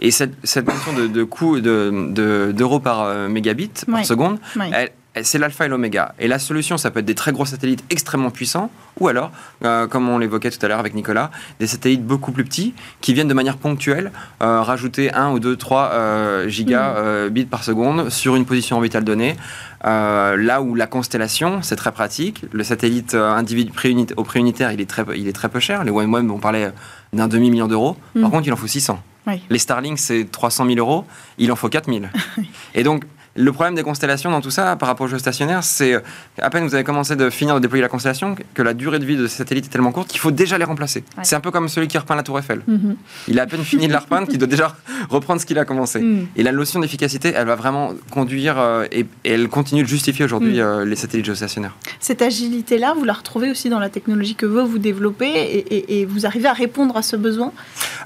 Et 0.00 0.10
cette, 0.10 0.34
cette 0.44 0.66
notion 0.66 0.92
de, 0.92 1.06
de 1.06 1.24
coût 1.24 1.60
d'euros 1.60 2.78
de, 2.78 2.82
par 2.82 3.28
mégabit 3.28 3.70
par 3.86 4.04
seconde, 4.04 4.38
elle, 4.72 4.90
c'est 5.22 5.38
l'alpha 5.38 5.66
et 5.66 5.68
l'oméga. 5.68 6.14
Et 6.18 6.28
la 6.28 6.38
solution, 6.38 6.76
ça 6.76 6.90
peut 6.90 7.00
être 7.00 7.06
des 7.06 7.14
très 7.14 7.32
gros 7.32 7.44
satellites 7.44 7.84
extrêmement 7.90 8.30
puissants, 8.30 8.70
ou 9.00 9.08
alors, 9.08 9.30
euh, 9.64 9.86
comme 9.86 10.08
on 10.08 10.18
l'évoquait 10.18 10.50
tout 10.50 10.64
à 10.64 10.68
l'heure 10.68 10.78
avec 10.78 10.94
Nicolas, 10.94 11.30
des 11.60 11.66
satellites 11.66 12.04
beaucoup 12.04 12.32
plus 12.32 12.44
petits 12.44 12.74
qui 13.00 13.14
viennent 13.14 13.28
de 13.28 13.34
manière 13.34 13.56
ponctuelle 13.56 14.12
euh, 14.42 14.62
rajouter 14.62 15.12
1 15.12 15.30
ou 15.30 15.38
2, 15.38 15.56
3 15.56 15.90
euh, 15.92 16.48
gigabits 16.48 17.46
par 17.46 17.64
seconde 17.64 18.10
sur 18.10 18.36
une 18.36 18.44
position 18.44 18.76
orbitale 18.76 19.04
donnée. 19.04 19.36
là 19.82 20.60
où 20.62 20.74
la 20.74 20.86
constellation, 20.86 21.62
c'est 21.62 21.76
très 21.76 21.92
pratique. 21.92 22.44
Le 22.52 22.64
satellite 22.64 23.14
individu 23.14 23.72
au 24.16 24.24
prix 24.24 24.40
unitaire, 24.40 24.72
il 24.72 24.80
est 24.80 24.88
très, 24.88 25.04
il 25.16 25.28
est 25.28 25.32
très 25.32 25.48
peu 25.48 25.60
cher. 25.60 25.84
Les 25.84 25.90
OneWeb, 25.90 26.30
on 26.30 26.38
parlait 26.38 26.72
d'un 27.12 27.28
demi-million 27.28 27.68
d'euros. 27.68 27.96
Par 28.14 28.28
mm. 28.28 28.30
contre, 28.30 28.46
il 28.48 28.52
en 28.52 28.56
faut 28.56 28.66
600. 28.66 29.00
Les 29.50 29.58
Starlink, 29.58 29.98
c'est 29.98 30.30
300 30.30 30.66
000 30.66 30.78
euros. 30.78 31.04
Il 31.38 31.50
en 31.50 31.56
faut 31.56 31.68
4 31.68 31.90
000. 31.90 32.06
Et 32.74 32.82
donc, 32.82 33.04
Le 33.36 33.52
problème 33.52 33.74
des 33.74 33.82
constellations 33.82 34.30
dans 34.30 34.40
tout 34.40 34.50
ça, 34.50 34.76
par 34.76 34.88
rapport 34.88 35.06
aux 35.06 35.08
jeux 35.08 35.18
stationnaires, 35.18 35.62
c'est 35.62 35.94
euh, 35.94 36.00
à 36.40 36.50
peine 36.50 36.66
vous 36.66 36.74
avez 36.74 36.84
commencé 36.84 37.16
de 37.16 37.30
finir 37.30 37.54
de 37.54 37.60
déployer 37.60 37.82
la 37.82 37.88
constellation, 37.88 38.34
que 38.54 38.62
la 38.62 38.74
durée 38.74 38.98
de 38.98 39.04
vie 39.04 39.16
de 39.16 39.26
ces 39.26 39.36
satellites 39.36 39.66
est 39.66 39.70
tellement 39.70 39.92
courte 39.92 40.08
qu'il 40.08 40.20
faut 40.20 40.30
déjà 40.30 40.58
les 40.58 40.64
remplacer. 40.64 41.04
C'est 41.22 41.36
un 41.36 41.40
peu 41.40 41.50
comme 41.50 41.68
celui 41.68 41.88
qui 41.88 41.98
repeint 41.98 42.16
la 42.16 42.22
tour 42.22 42.38
Eiffel. 42.38 42.62
Mhm. 42.66 42.96
Il 43.28 43.38
a 43.38 43.42
à 43.42 43.46
peine 43.46 43.62
fini 43.62 43.88
de 43.88 43.92
la 43.92 44.00
repeindre 44.00 44.28
qu'il 44.28 44.38
doit 44.38 44.48
déjà 44.48 44.74
reprendre 45.10 45.40
ce 45.40 45.46
qu'il 45.46 45.58
a 45.58 45.64
commencé. 45.64 46.00
Mhm. 46.00 46.28
Et 46.36 46.42
la 46.42 46.52
notion 46.52 46.80
d'efficacité, 46.80 47.32
elle 47.34 47.46
va 47.46 47.56
vraiment 47.56 47.92
conduire 48.10 48.58
euh, 48.58 48.86
et, 48.90 49.06
elle 49.24 49.48
continue 49.48 49.82
de 49.82 49.88
justifier 49.88 50.24
aujourd'hui 50.24 50.54
mhm. 50.54 50.60
euh, 50.60 50.84
les 50.84 50.96
satellites 50.96 51.26
géostationnaires. 51.26 51.76
Cette 52.00 52.22
agilité-là, 52.22 52.94
vous 52.96 53.04
la 53.04 53.12
retrouvez 53.12 53.50
aussi 53.50 53.68
dans 53.68 53.78
la 53.78 53.90
technologie 53.90 54.34
que 54.34 54.46
vous, 54.46 54.66
vous 54.66 54.78
développez 54.78 55.26
et, 55.26 56.00
et 56.00 56.06
vous 56.06 56.26
arrivez 56.26 56.48
à 56.48 56.52
répondre 56.52 56.96
à 56.96 57.02
ce 57.02 57.16
besoin? 57.16 57.52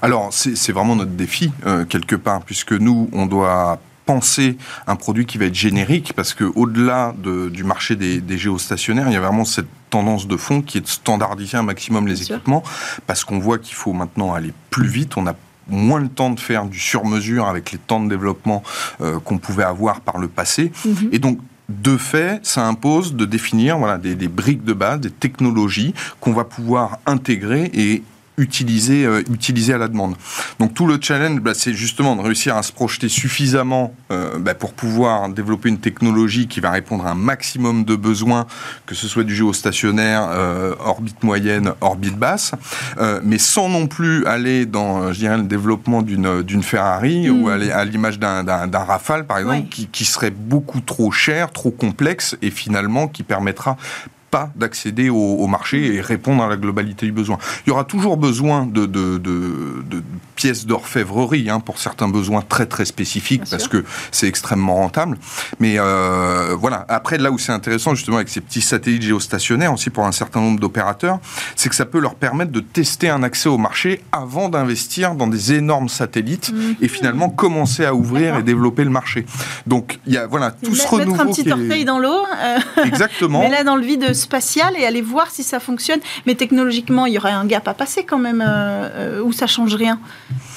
Alors, 0.01 0.29
c'est 0.31 0.71
vraiment 0.71 0.95
notre 0.95 1.11
défi, 1.11 1.51
quelque 1.89 2.15
part, 2.15 2.41
puisque 2.41 2.73
nous, 2.73 3.09
on 3.13 3.25
doit 3.25 3.79
penser 4.11 4.57
un 4.87 4.97
produit 4.97 5.25
qui 5.25 5.37
va 5.37 5.45
être 5.45 5.55
générique, 5.55 6.11
parce 6.17 6.33
que 6.33 6.43
au-delà 6.43 7.13
du 7.23 7.63
marché 7.63 7.95
des, 7.95 8.37
géostationnaires, 8.37 9.07
il 9.07 9.13
y 9.13 9.15
a 9.15 9.21
vraiment 9.21 9.45
cette 9.45 9.69
tendance 9.89 10.27
de 10.27 10.35
fond 10.35 10.61
qui 10.61 10.79
est 10.79 10.81
de 10.81 10.87
standardiser 10.87 11.55
un 11.55 11.63
maximum 11.63 12.07
les 12.07 12.21
équipements, 12.21 12.61
parce 13.07 13.23
qu'on 13.23 13.39
voit 13.39 13.57
qu'il 13.57 13.75
faut 13.75 13.93
maintenant 13.93 14.33
aller 14.33 14.53
plus 14.69 14.87
vite. 14.87 15.15
On 15.15 15.27
a 15.27 15.35
moins 15.69 16.01
le 16.01 16.09
temps 16.09 16.29
de 16.29 16.41
faire 16.41 16.65
du 16.65 16.77
sur-mesure 16.77 17.47
avec 17.47 17.71
les 17.71 17.77
temps 17.77 18.01
de 18.01 18.09
développement 18.09 18.63
euh, 18.99 19.19
qu'on 19.21 19.37
pouvait 19.37 19.63
avoir 19.63 20.01
par 20.01 20.17
le 20.17 20.27
passé. 20.27 20.73
Mhm. 20.83 21.09
Et 21.13 21.19
donc, 21.19 21.39
de 21.69 21.95
fait, 21.95 22.45
ça 22.45 22.67
impose 22.67 23.15
de 23.15 23.23
définir 23.23 23.77
voilà, 23.77 23.97
des, 23.97 24.15
des 24.15 24.27
briques 24.27 24.65
de 24.65 24.73
base, 24.73 24.99
des 24.99 25.11
technologies 25.11 25.93
qu'on 26.19 26.33
va 26.33 26.43
pouvoir 26.43 26.99
intégrer 27.05 27.71
et 27.73 28.03
utiliser, 28.37 29.05
euh, 29.05 29.23
à 29.73 29.77
la 29.77 29.87
demande. 29.87 30.15
Donc 30.59 30.73
tout 30.73 30.87
le 30.87 30.97
challenge, 30.99 31.39
bah, 31.39 31.53
c'est 31.53 31.73
justement 31.73 32.15
de 32.15 32.21
réussir 32.21 32.55
à 32.55 32.63
se 32.63 32.71
projeter 32.71 33.09
suffisamment 33.09 33.93
euh, 34.11 34.37
bah, 34.39 34.53
pour 34.53 34.73
pouvoir 34.73 35.29
développer 35.29 35.69
une 35.69 35.79
technologie 35.79 36.47
qui 36.47 36.59
va 36.59 36.71
répondre 36.71 37.05
à 37.05 37.11
un 37.11 37.15
maximum 37.15 37.83
de 37.85 37.95
besoins, 37.95 38.47
que 38.85 38.95
ce 38.95 39.07
soit 39.07 39.23
du 39.23 39.35
géostationnaire, 39.35 40.27
euh, 40.31 40.73
orbite 40.79 41.23
moyenne, 41.23 41.73
orbite 41.81 42.17
basse, 42.17 42.53
mais 43.23 43.37
sans 43.37 43.69
non 43.69 43.87
plus 43.87 44.25
aller 44.25 44.65
dans, 44.65 45.13
je 45.13 45.19
dirais, 45.19 45.37
le 45.37 45.43
développement 45.43 46.01
d'une 46.01 46.63
Ferrari 46.63 47.29
ou 47.29 47.47
mm. 47.47 47.51
aller 47.51 47.71
à 47.71 47.85
l'image 47.85 48.19
d'un 48.19 48.43
Rafale, 48.71 49.25
par 49.25 49.37
exemple, 49.39 49.67
qui, 49.69 49.87
qui 49.87 50.05
serait 50.05 50.31
beaucoup 50.31 50.81
trop 50.81 51.11
cher, 51.11 51.51
trop 51.51 51.71
complexe 51.71 52.35
et 52.41 52.51
finalement 52.51 53.07
qui 53.07 53.23
permettra 53.23 53.77
pas 54.31 54.49
d'accéder 54.55 55.09
au, 55.09 55.45
marché 55.47 55.95
et 55.95 56.01
répondre 56.01 56.41
à 56.41 56.47
la 56.47 56.55
globalité 56.55 57.05
du 57.05 57.11
besoin. 57.11 57.37
Il 57.65 57.69
y 57.69 57.71
aura 57.73 57.83
toujours 57.83 58.15
besoin 58.15 58.65
de, 58.65 58.85
de, 58.85 59.17
de, 59.17 60.03
pièces 60.35 60.65
d'orfèvrerie 60.65 61.49
hein, 61.49 61.59
pour 61.59 61.77
certains 61.77 62.07
besoins 62.07 62.41
très 62.41 62.65
très 62.65 62.85
spécifiques 62.85 63.43
parce 63.51 63.67
que 63.67 63.83
c'est 64.11 64.27
extrêmement 64.27 64.75
rentable. 64.75 65.17
Mais 65.59 65.75
euh, 65.77 66.55
voilà, 66.57 66.85
après 66.87 67.17
là 67.17 67.29
où 67.29 67.37
c'est 67.37 67.51
intéressant 67.51 67.93
justement 67.93 68.17
avec 68.17 68.29
ces 68.29 68.41
petits 68.41 68.61
satellites 68.61 69.03
géostationnaires 69.03 69.73
aussi 69.73 69.89
pour 69.89 70.05
un 70.05 70.11
certain 70.11 70.39
nombre 70.39 70.59
d'opérateurs, 70.59 71.19
c'est 71.55 71.69
que 71.69 71.75
ça 71.75 71.85
peut 71.85 71.99
leur 71.99 72.15
permettre 72.15 72.51
de 72.51 72.61
tester 72.61 73.09
un 73.09 73.23
accès 73.23 73.49
au 73.49 73.57
marché 73.57 74.01
avant 74.11 74.49
d'investir 74.49 75.15
dans 75.15 75.27
des 75.27 75.53
énormes 75.53 75.89
satellites 75.89 76.53
et 76.81 76.85
mhm. 76.85 76.89
finalement 76.89 77.29
commencer 77.29 77.85
à 77.85 77.93
ouvrir 77.93 78.37
et 78.37 78.43
développer 78.43 78.85
le 78.85 78.89
marché. 78.89 79.25
Donc 79.67 79.99
il 80.07 80.13
y 80.13 80.17
a 80.17 80.25
voilà 80.25 80.51
tout 80.51 80.73
ce 80.73 80.87
renouveau. 80.87 81.11
Mettre 81.11 81.21
un 81.21 81.25
petit 81.27 81.51
orteil 81.51 81.85
dans 81.85 81.99
l'eau. 81.99 82.23
Euh, 82.41 82.83
Exactement. 82.85 83.41
Mais 83.43 83.49
là 83.49 83.63
dans 83.63 83.75
le 83.75 83.83
vide 83.83 84.13
spatial 84.21 84.75
et 84.77 84.85
aller 84.85 85.01
voir 85.01 85.29
si 85.29 85.43
ça 85.43 85.59
fonctionne. 85.59 85.99
Mais 86.25 86.35
technologiquement, 86.35 87.05
il 87.05 87.13
y 87.13 87.17
aurait 87.17 87.31
un 87.31 87.45
gap 87.45 87.67
à 87.67 87.73
passer 87.73 88.03
quand 88.05 88.19
même 88.19 88.41
euh, 88.41 89.17
euh 89.17 89.21
où 89.21 89.31
ça 89.33 89.47
change 89.47 89.75
rien. 89.75 89.99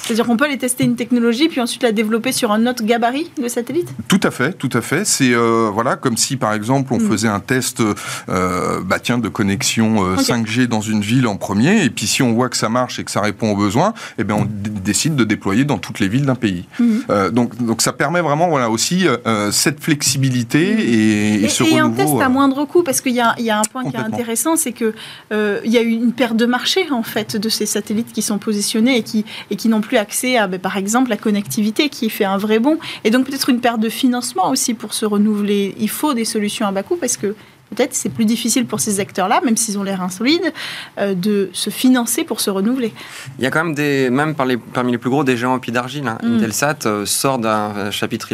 C'est-à-dire 0.05 0.27
qu'on 0.27 0.37
peut 0.37 0.45
aller 0.45 0.59
tester 0.59 0.85
une 0.85 0.97
technologie 0.97 1.49
puis 1.49 1.63
ensuite 1.63 1.83
la 1.83 1.93
développer 1.93 2.33
sur 2.33 2.53
un 2.53 2.67
autre 2.67 2.85
gabarit 2.85 3.31
de 3.43 3.49
satellite 3.49 3.89
Tout 4.07 4.21
à 4.23 4.31
fait, 4.31 4.53
tout 4.53 4.69
à 4.75 4.83
fait. 4.83 5.07
C'est 5.07 5.33
euh, 5.33 5.71
voilà 5.73 5.97
comme 5.97 6.19
si 6.19 6.37
par 6.37 6.53
exemple 6.53 6.93
on 6.93 6.99
hmm. 6.99 7.09
faisait 7.09 7.29
un 7.29 7.41
test 7.41 7.81
euh, 7.81 8.81
bah 8.85 8.99
tiens, 8.99 9.17
de 9.17 9.29
connexion 9.29 10.17
5G 10.17 10.61
euh, 10.61 10.67
dans 10.67 10.83
une 10.83 11.01
ville 11.01 11.27
en 11.27 11.37
premier 11.37 11.85
et 11.85 11.91
puis 11.91 12.07
si 12.07 12.23
on 12.23 12.35
voit 12.35 12.51
que 12.51 12.57
ça 12.59 12.69
marche 12.69 12.99
et 12.99 13.05
que 13.05 13.11
ça 13.11 13.23
répond 13.23 13.53
aux 13.53 13.57
besoins, 13.57 13.95
eh 14.19 14.25
bien 14.25 14.37
on 14.37 14.47
décide 14.47 15.17
de 15.17 15.25
déployer 15.25 15.65
dans 15.65 15.79
toutes 15.79 16.01
les 16.01 16.09
villes 16.09 16.27
d'un 16.27 16.35
pays. 16.35 16.67
Hmm. 16.79 17.31
donc 17.33 17.57
donc 17.63 17.81
ça 17.81 17.93
permet 17.93 18.21
vraiment 18.21 18.49
voilà 18.49 18.69
aussi 18.69 19.07
cette 19.53 19.81
flexibilité 19.81 20.75
hmm. 20.75 20.81
et, 20.81 21.45
et, 21.45 21.49
ce 21.49 21.65
et 21.65 21.79
un 21.79 21.91
test 21.91 22.13
à 22.21 22.29
moindre 22.29 22.67
coût 22.67 22.83
parce 22.83 23.01
qu'il 23.01 23.15
y 23.15 23.21
a, 23.21 23.35
y 23.39 23.51
a 23.51 23.59
un 23.59 23.65
point 23.73 23.85
qui 23.85 23.97
est 23.97 24.01
intéressant, 24.01 24.57
c'est 24.57 24.73
que 24.73 24.93
il 25.33 25.73
y 25.73 25.79
a 25.79 25.83
eu 25.83 25.91
une 25.91 26.13
perte 26.13 26.37
de 26.37 26.47
marché 26.47 26.91
en 26.91 27.03
fait 27.03 27.37
de 27.37 27.49
ces 27.49 27.65
satellites 27.65 28.13
qui 28.13 28.21
sont 28.21 28.39
positionnés 28.39 28.99
et 28.99 29.03
qui 29.03 29.25
et 29.51 29.57
qui 29.57 29.69
n'ont 29.69 29.81
plus 29.81 29.94
accès 29.97 30.37
à, 30.37 30.47
ben, 30.47 30.61
par 30.61 30.77
exemple, 30.77 31.11
la 31.11 31.17
connectivité 31.17 31.89
qui 31.89 32.11
fait 32.11 32.25
un 32.25 32.39
vrai 32.39 32.59
bond. 32.59 32.79
Et 33.05 33.11
donc 33.11 33.27
peut-être 33.27 33.51
une 33.51 33.61
perte 33.61 33.81
de 33.81 33.89
financement 33.89 34.51
aussi 34.51 34.75
pour 34.75 34.95
se 34.95 35.07
renouveler. 35.07 35.75
Il 35.79 35.91
faut 35.91 36.15
des 36.15 36.25
solutions 36.25 36.67
à 36.67 36.73
bas 36.73 36.83
coût 36.83 36.97
parce 36.97 37.17
que 37.17 37.35
peut-être 37.71 37.95
c'est 37.95 38.09
plus 38.09 38.25
difficile 38.25 38.67
pour 38.67 38.81
ces 38.81 39.01
acteurs-là, 39.01 39.41
même 39.45 39.57
s'ils 39.57 39.79
ont 39.79 39.83
l'air 39.83 40.03
insolides, 40.03 40.53
euh, 40.99 41.15
de 41.15 41.51
se 41.53 41.71
financer 41.71 42.25
pour 42.25 42.41
se 42.41 42.51
renouveler. 42.51 42.93
Il 43.39 43.45
y 43.45 43.47
a 43.47 43.51
quand 43.51 43.65
même 43.65 43.75
des, 43.75 44.11
même 44.11 44.35
parmi 44.35 44.93
les 44.93 44.99
plus 44.99 45.11
gros, 45.11 45.25
des 45.25 45.37
géants 45.37 45.55
en 45.55 45.59
pied 45.59 45.73
d'argile. 45.73 46.07
Hein. 46.07 46.19
Mm. 46.23 46.37
Intelsat 46.37 46.79
euh, 46.87 47.07
sort 47.07 47.39
d'un 47.39 47.91
chapitre 47.91 48.29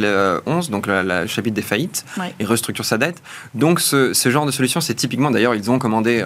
11, 0.46 0.68
euh, 0.68 0.70
donc 0.70 0.86
le, 0.86 1.26
chapitre 1.26 1.54
des 1.54 1.62
faillites, 1.62 2.04
et 2.38 2.44
restructure 2.44 2.84
sa 2.84 2.98
dette. 2.98 3.22
Donc 3.54 3.80
ce, 3.80 4.12
genre 4.26 4.46
de 4.46 4.50
solution, 4.50 4.80
c'est 4.80 4.94
typiquement, 4.94 5.30
d'ailleurs, 5.30 5.54
ils 5.54 5.70
ont 5.70 5.78
commandé 5.78 6.24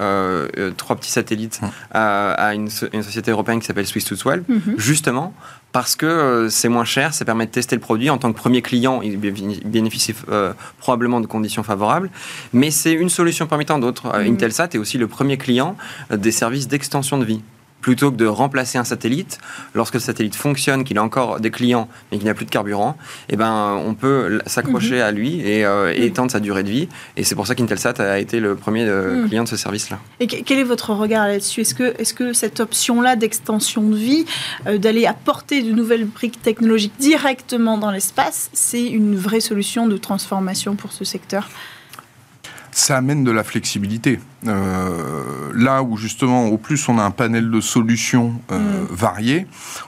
trois 0.76 0.96
petits 0.96 1.10
satellites 1.10 1.60
mm. 1.62 1.66
à, 1.92 2.54
une, 2.54 2.70
société 2.70 3.30
européenne 3.30 3.60
qui 3.60 3.66
s'appelle 3.66 3.86
Swiss 3.86 4.04
to 4.04 4.16
Swell, 4.16 4.44
mm-hmm. 4.48 4.78
justement 4.78 5.34
parce 5.74 5.96
que 5.96 6.06
euh, 6.06 6.48
c'est 6.50 6.68
moins 6.68 6.84
cher, 6.84 7.12
ça 7.12 7.24
permet 7.24 7.46
de 7.46 7.50
tester 7.50 7.74
le 7.74 7.80
produit. 7.80 8.08
En 8.08 8.16
tant 8.16 8.32
que 8.32 8.38
premier 8.38 8.62
client, 8.62 9.02
il 9.02 9.18
bénéficie 9.18 10.14
euh, 10.28 10.52
probablement 10.78 11.20
de 11.20 11.26
conditions 11.26 11.64
favorables, 11.64 12.10
mais 12.52 12.70
c'est 12.70 12.92
une 12.92 13.08
solution 13.08 13.48
parmi 13.48 13.66
tant 13.66 13.80
d'autres. 13.80 14.06
Euh, 14.14 14.22
mmh. 14.22 14.32
Intelsat 14.34 14.68
est 14.74 14.78
aussi 14.78 14.98
le 14.98 15.08
premier 15.08 15.36
client 15.36 15.76
des 16.12 16.30
services 16.30 16.68
d'extension 16.68 17.18
de 17.18 17.24
vie 17.24 17.42
plutôt 17.84 18.10
que 18.10 18.16
de 18.16 18.24
remplacer 18.24 18.78
un 18.78 18.84
satellite, 18.84 19.38
lorsque 19.74 19.92
le 19.92 20.00
satellite 20.00 20.36
fonctionne, 20.36 20.84
qu'il 20.84 20.96
a 20.96 21.02
encore 21.02 21.38
des 21.38 21.50
clients 21.50 21.86
mais 22.10 22.16
qu'il 22.16 22.26
n'a 22.26 22.32
plus 22.32 22.46
de 22.46 22.50
carburant, 22.50 22.96
eh 23.28 23.36
ben, 23.36 23.78
on 23.84 23.92
peut 23.92 24.40
s'accrocher 24.46 24.96
mhm. 24.96 25.02
à 25.02 25.10
lui 25.10 25.40
et, 25.42 25.66
euh, 25.66 25.92
étendre 25.94 26.30
sa 26.30 26.40
durée 26.40 26.62
de 26.62 26.70
vie. 26.70 26.88
Et 27.18 27.24
c'est 27.24 27.34
pour 27.34 27.46
ça 27.46 27.54
qu'Intelsat 27.54 27.92
a 27.98 28.18
été 28.18 28.40
le 28.40 28.54
premier 28.54 28.86
euh, 28.88 29.20
mhm. 29.20 29.28
client 29.28 29.44
de 29.44 29.50
ce 29.50 29.58
service-là. 29.58 29.98
Et 30.18 30.26
quel 30.26 30.58
est 30.58 30.64
votre 30.64 30.94
regard 30.94 31.28
là-dessus? 31.28 31.60
Est-ce 31.60 31.74
que, 31.74 31.94
est 32.00 32.14
que 32.14 32.32
cette 32.32 32.60
option-là 32.60 33.16
d'extension 33.16 33.82
de 33.82 33.96
vie, 33.96 34.24
euh, 34.66 34.78
d'aller 34.78 35.04
apporter 35.04 35.62
de 35.62 35.70
nouvelles 35.70 36.06
briques 36.06 36.40
technologiques 36.40 36.94
directement 36.98 37.76
dans 37.76 37.90
l'espace, 37.90 38.48
c'est 38.54 38.86
une 38.86 39.14
vraie 39.14 39.40
solution 39.40 39.88
de 39.88 39.98
transformation 39.98 40.74
pour 40.74 40.92
ce 40.92 41.04
secteur? 41.04 41.50
Ça 42.74 42.96
amène 42.96 43.22
de 43.22 43.30
la 43.30 43.44
flexibilité. 43.44 44.18
Euh, 44.46 45.23
là 45.54 45.82
où 45.82 45.96
justement, 45.96 46.46
au 46.46 46.58
plus 46.58 46.88
on 46.88 46.98
a 46.98 47.02
un 47.02 47.10
panel 47.10 47.50
de 47.50 47.60
solutions 47.60 48.34
euh, 48.52 48.58
mm. 48.58 48.86
variées, 48.90 49.46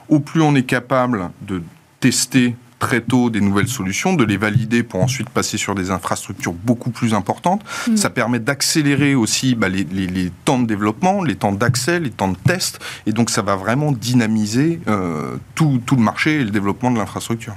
au 0.09 0.19
plus 0.19 0.41
on 0.41 0.55
est 0.55 0.63
capable 0.63 1.29
de 1.41 1.61
tester 1.99 2.55
très 2.79 3.01
tôt 3.01 3.29
des 3.29 3.41
nouvelles 3.41 3.67
solutions, 3.67 4.13
de 4.13 4.23
les 4.23 4.37
valider 4.37 4.83
pour 4.83 5.01
ensuite 5.01 5.29
passer 5.29 5.57
sur 5.57 5.73
des 5.73 5.89
infrastructures 5.89 6.53
beaucoup 6.53 6.91
plus 6.91 7.13
importantes. 7.13 7.63
Mm. 7.87 7.97
Ça 7.97 8.09
permet 8.09 8.39
d'accélérer 8.39 9.15
aussi 9.15 9.55
bah, 9.55 9.69
les, 9.69 10.31
temps 10.45 10.59
de 10.59 10.67
développement, 10.67 11.23
les 11.23 11.35
temps 11.35 11.51
d'accès, 11.51 11.99
les 11.99 12.11
temps 12.11 12.29
de 12.29 12.37
test, 12.37 12.79
et 13.05 13.11
donc 13.11 13.29
ça 13.29 13.41
va 13.41 13.55
vraiment 13.55 13.91
dynamiser 13.91 14.79
euh, 14.87 15.37
tout, 15.55 15.81
tout 15.85 15.95
le 15.95 16.03
marché 16.03 16.35
et 16.35 16.43
le 16.43 16.51
développement 16.51 16.91
de 16.91 16.97
l'infrastructure 16.97 17.55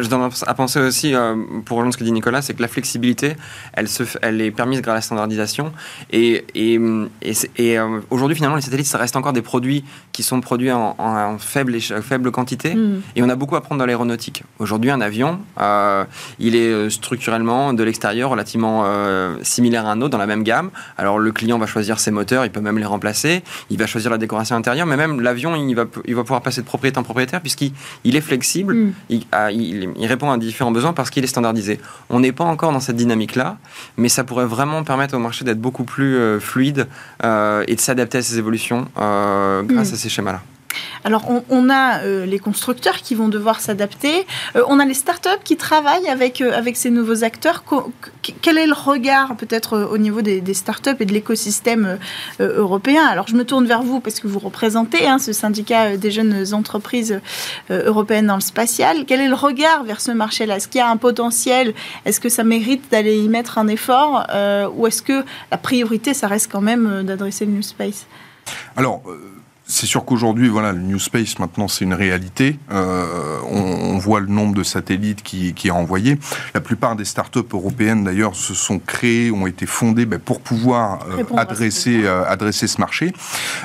je 0.00 0.08
dois 0.08 0.30
à 0.46 0.54
penser 0.54 0.80
aussi, 0.80 1.14
euh, 1.14 1.34
pour 1.64 1.76
rejoindre 1.76 1.92
ce 1.92 1.98
que 1.98 2.04
dit 2.04 2.12
Nicolas, 2.12 2.42
c'est 2.42 2.54
que 2.54 2.62
la 2.62 2.68
flexibilité, 2.68 3.36
elle, 3.72 3.88
se, 3.88 4.04
elle 4.22 4.40
est 4.40 4.50
permise 4.50 4.80
grâce 4.80 4.92
à 4.92 4.96
la 4.96 5.00
standardisation. 5.02 5.72
Et, 6.10 6.44
et, 6.54 6.80
et, 7.56 7.78
euh, 7.78 8.00
aujourd'hui, 8.10 8.36
finalement, 8.36 8.56
les 8.56 8.62
satellites, 8.62 8.86
ça 8.86 8.98
reste 8.98 9.16
encore 9.16 9.32
des 9.32 9.42
produits 9.42 9.84
qui 10.12 10.22
sont 10.22 10.40
produits 10.40 10.70
en, 10.70 11.36
faible, 11.38 11.80
faible 11.80 12.30
quantité. 12.30 12.74
Mm. 12.74 13.02
Et 13.16 13.22
on 13.22 13.28
a 13.28 13.36
beaucoup 13.36 13.56
à 13.56 13.60
prendre 13.60 13.78
dans 13.78 13.86
l'aéronautique. 13.86 14.44
Aujourd'hui, 14.58 14.90
un 14.90 15.00
avion, 15.00 15.40
euh, 15.60 16.04
il 16.38 16.54
est 16.54 16.90
structurellement 16.90 17.72
de 17.72 17.82
l'extérieur 17.82 18.30
relativement 18.30 18.84
similaire 19.42 19.86
à 19.86 19.92
un 19.92 20.00
autre, 20.00 20.10
dans 20.10 20.18
la 20.18 20.26
même 20.26 20.42
gamme. 20.42 20.70
Alors, 20.96 21.18
le 21.18 21.32
client 21.32 21.58
va 21.58 21.66
choisir 21.66 22.00
ses 22.00 22.10
moteurs, 22.10 22.44
il 22.44 22.50
peut 22.50 22.60
même 22.60 22.78
les 22.78 22.84
remplacer. 22.84 23.42
Il 23.70 23.78
va 23.78 23.86
choisir 23.86 24.10
la 24.10 24.18
décoration 24.18 24.56
intérieure, 24.56 24.86
mais 24.86 24.96
même 24.96 25.20
l'avion, 25.20 25.54
il 25.56 25.74
va, 25.74 25.84
il 26.06 26.14
va 26.14 26.22
pouvoir 26.22 26.42
passer 26.42 26.60
de 26.60 26.66
propriété 26.66 26.98
en 26.98 27.02
propriétaire 27.02 27.40
puisqu'il 27.40 27.72
il 28.04 28.16
est 28.16 28.20
flexible. 28.20 28.74
Mm. 28.74 28.92
Il, 29.10 29.22
il 29.50 29.81
il, 29.96 30.06
répond 30.06 30.30
à 30.30 30.38
différents 30.38 30.70
besoins 30.70 30.92
parce 30.92 31.10
qu'il 31.10 31.24
est 31.24 31.28
standardisé. 31.28 31.80
On 32.10 32.20
n'est 32.20 32.32
pas 32.32 32.44
encore 32.44 32.72
dans 32.72 32.80
cette 32.80 32.96
dynamique-là, 32.96 33.56
mais 33.96 34.08
ça 34.08 34.24
pourrait 34.24 34.46
vraiment 34.46 34.84
permettre 34.84 35.16
au 35.16 35.18
marché 35.18 35.44
d'être 35.44 35.60
beaucoup 35.60 35.84
plus 35.84 36.16
euh, 36.16 36.40
fluide 36.40 36.86
euh, 37.24 37.64
et 37.68 37.74
de 37.74 37.80
s'adapter 37.80 38.18
à 38.18 38.22
ces 38.22 38.38
évolutions 38.38 38.88
euh, 38.98 39.62
grâce 39.62 39.90
mm. 39.90 39.94
à 39.94 39.96
ces 39.96 40.08
schémas-là. 40.08 40.42
Alors, 41.04 41.24
on, 41.50 41.70
a 41.70 42.04
les 42.04 42.38
constructeurs 42.38 42.96
qui 42.96 43.14
vont 43.14 43.28
devoir 43.28 43.60
s'adapter. 43.60 44.26
on 44.54 44.78
a 44.78 44.84
les 44.84 44.94
startups 44.94 45.42
qui 45.44 45.56
travaillent 45.56 46.08
avec, 46.08 46.40
avec 46.40 46.76
ces 46.76 46.90
nouveaux 46.90 47.24
acteurs. 47.24 47.64
Quel 48.40 48.58
est 48.58 48.66
le 48.66 48.74
regard, 48.74 49.36
peut-être, 49.36 49.78
au 49.78 49.98
niveau 49.98 50.22
des, 50.22 50.40
des 50.40 50.54
startups 50.54 50.96
et 51.00 51.04
de 51.04 51.12
l'écosystème 51.12 51.98
européen? 52.40 53.04
Alors, 53.04 53.26
je 53.26 53.34
me 53.34 53.44
tourne 53.44 53.66
vers 53.66 53.82
vous 53.82 54.00
parce 54.00 54.20
que 54.20 54.28
vous 54.28 54.38
représentez 54.38 55.06
hein, 55.06 55.18
ce 55.18 55.32
syndicat 55.32 55.96
des 55.96 56.10
jeunes 56.10 56.54
entreprises 56.54 57.20
européennes 57.70 58.26
dans 58.26 58.36
le 58.36 58.40
spatial. 58.40 59.04
Quel 59.06 59.20
est 59.20 59.28
le 59.28 59.34
regard 59.34 59.84
vers 59.84 60.00
ce 60.00 60.12
marché-là? 60.12 60.56
Est-ce 60.56 60.68
qu'il 60.68 60.78
y 60.78 60.82
a 60.82 60.90
un 60.90 60.96
potentiel? 60.96 61.74
Est-ce 62.04 62.20
que 62.20 62.28
ça 62.28 62.44
mérite 62.44 62.90
d'aller 62.90 63.18
y 63.18 63.28
mettre 63.28 63.58
un 63.58 63.68
effort 63.68 64.26
Ou 64.76 64.86
est-ce 64.86 65.02
que 65.02 65.24
la 65.50 65.58
priorité, 65.58 66.14
ça 66.14 66.28
reste 66.28 66.50
quand 66.50 66.60
même 66.60 67.02
d'adresser 67.02 67.44
le 67.44 67.52
New 67.52 67.62
Space? 67.62 68.06
Alors, 68.76 69.02
c'est 69.72 69.86
sûr 69.86 70.04
qu'aujourd'hui, 70.04 70.48
voilà, 70.48 70.72
le 70.72 70.80
New 70.80 70.98
Space 70.98 71.38
maintenant 71.38 71.66
c'est 71.66 71.84
une 71.84 71.94
réalité. 71.94 72.58
Euh, 72.70 73.38
on, 73.50 73.96
voit 73.96 74.20
le 74.20 74.26
nombre 74.26 74.54
de 74.54 74.64
satellites 74.64 75.22
qui, 75.22 75.54
qui 75.54 75.68
est 75.68 75.72
envoyé. 75.72 76.18
La 76.54 76.60
plupart 76.60 76.96
des 76.96 77.04
startups 77.04 77.38
européennes 77.52 78.02
d'ailleurs 78.02 78.34
se 78.34 78.52
sont 78.52 78.80
créées, 78.80 79.30
ont 79.30 79.46
été 79.46 79.64
fondées 79.64 80.06
ben, 80.06 80.18
pour 80.18 80.40
pouvoir 80.40 81.06
euh, 81.08 81.22
adresser 81.36 82.02
euh, 82.04 82.24
adresser 82.26 82.66
ce 82.66 82.80
marché. 82.80 83.12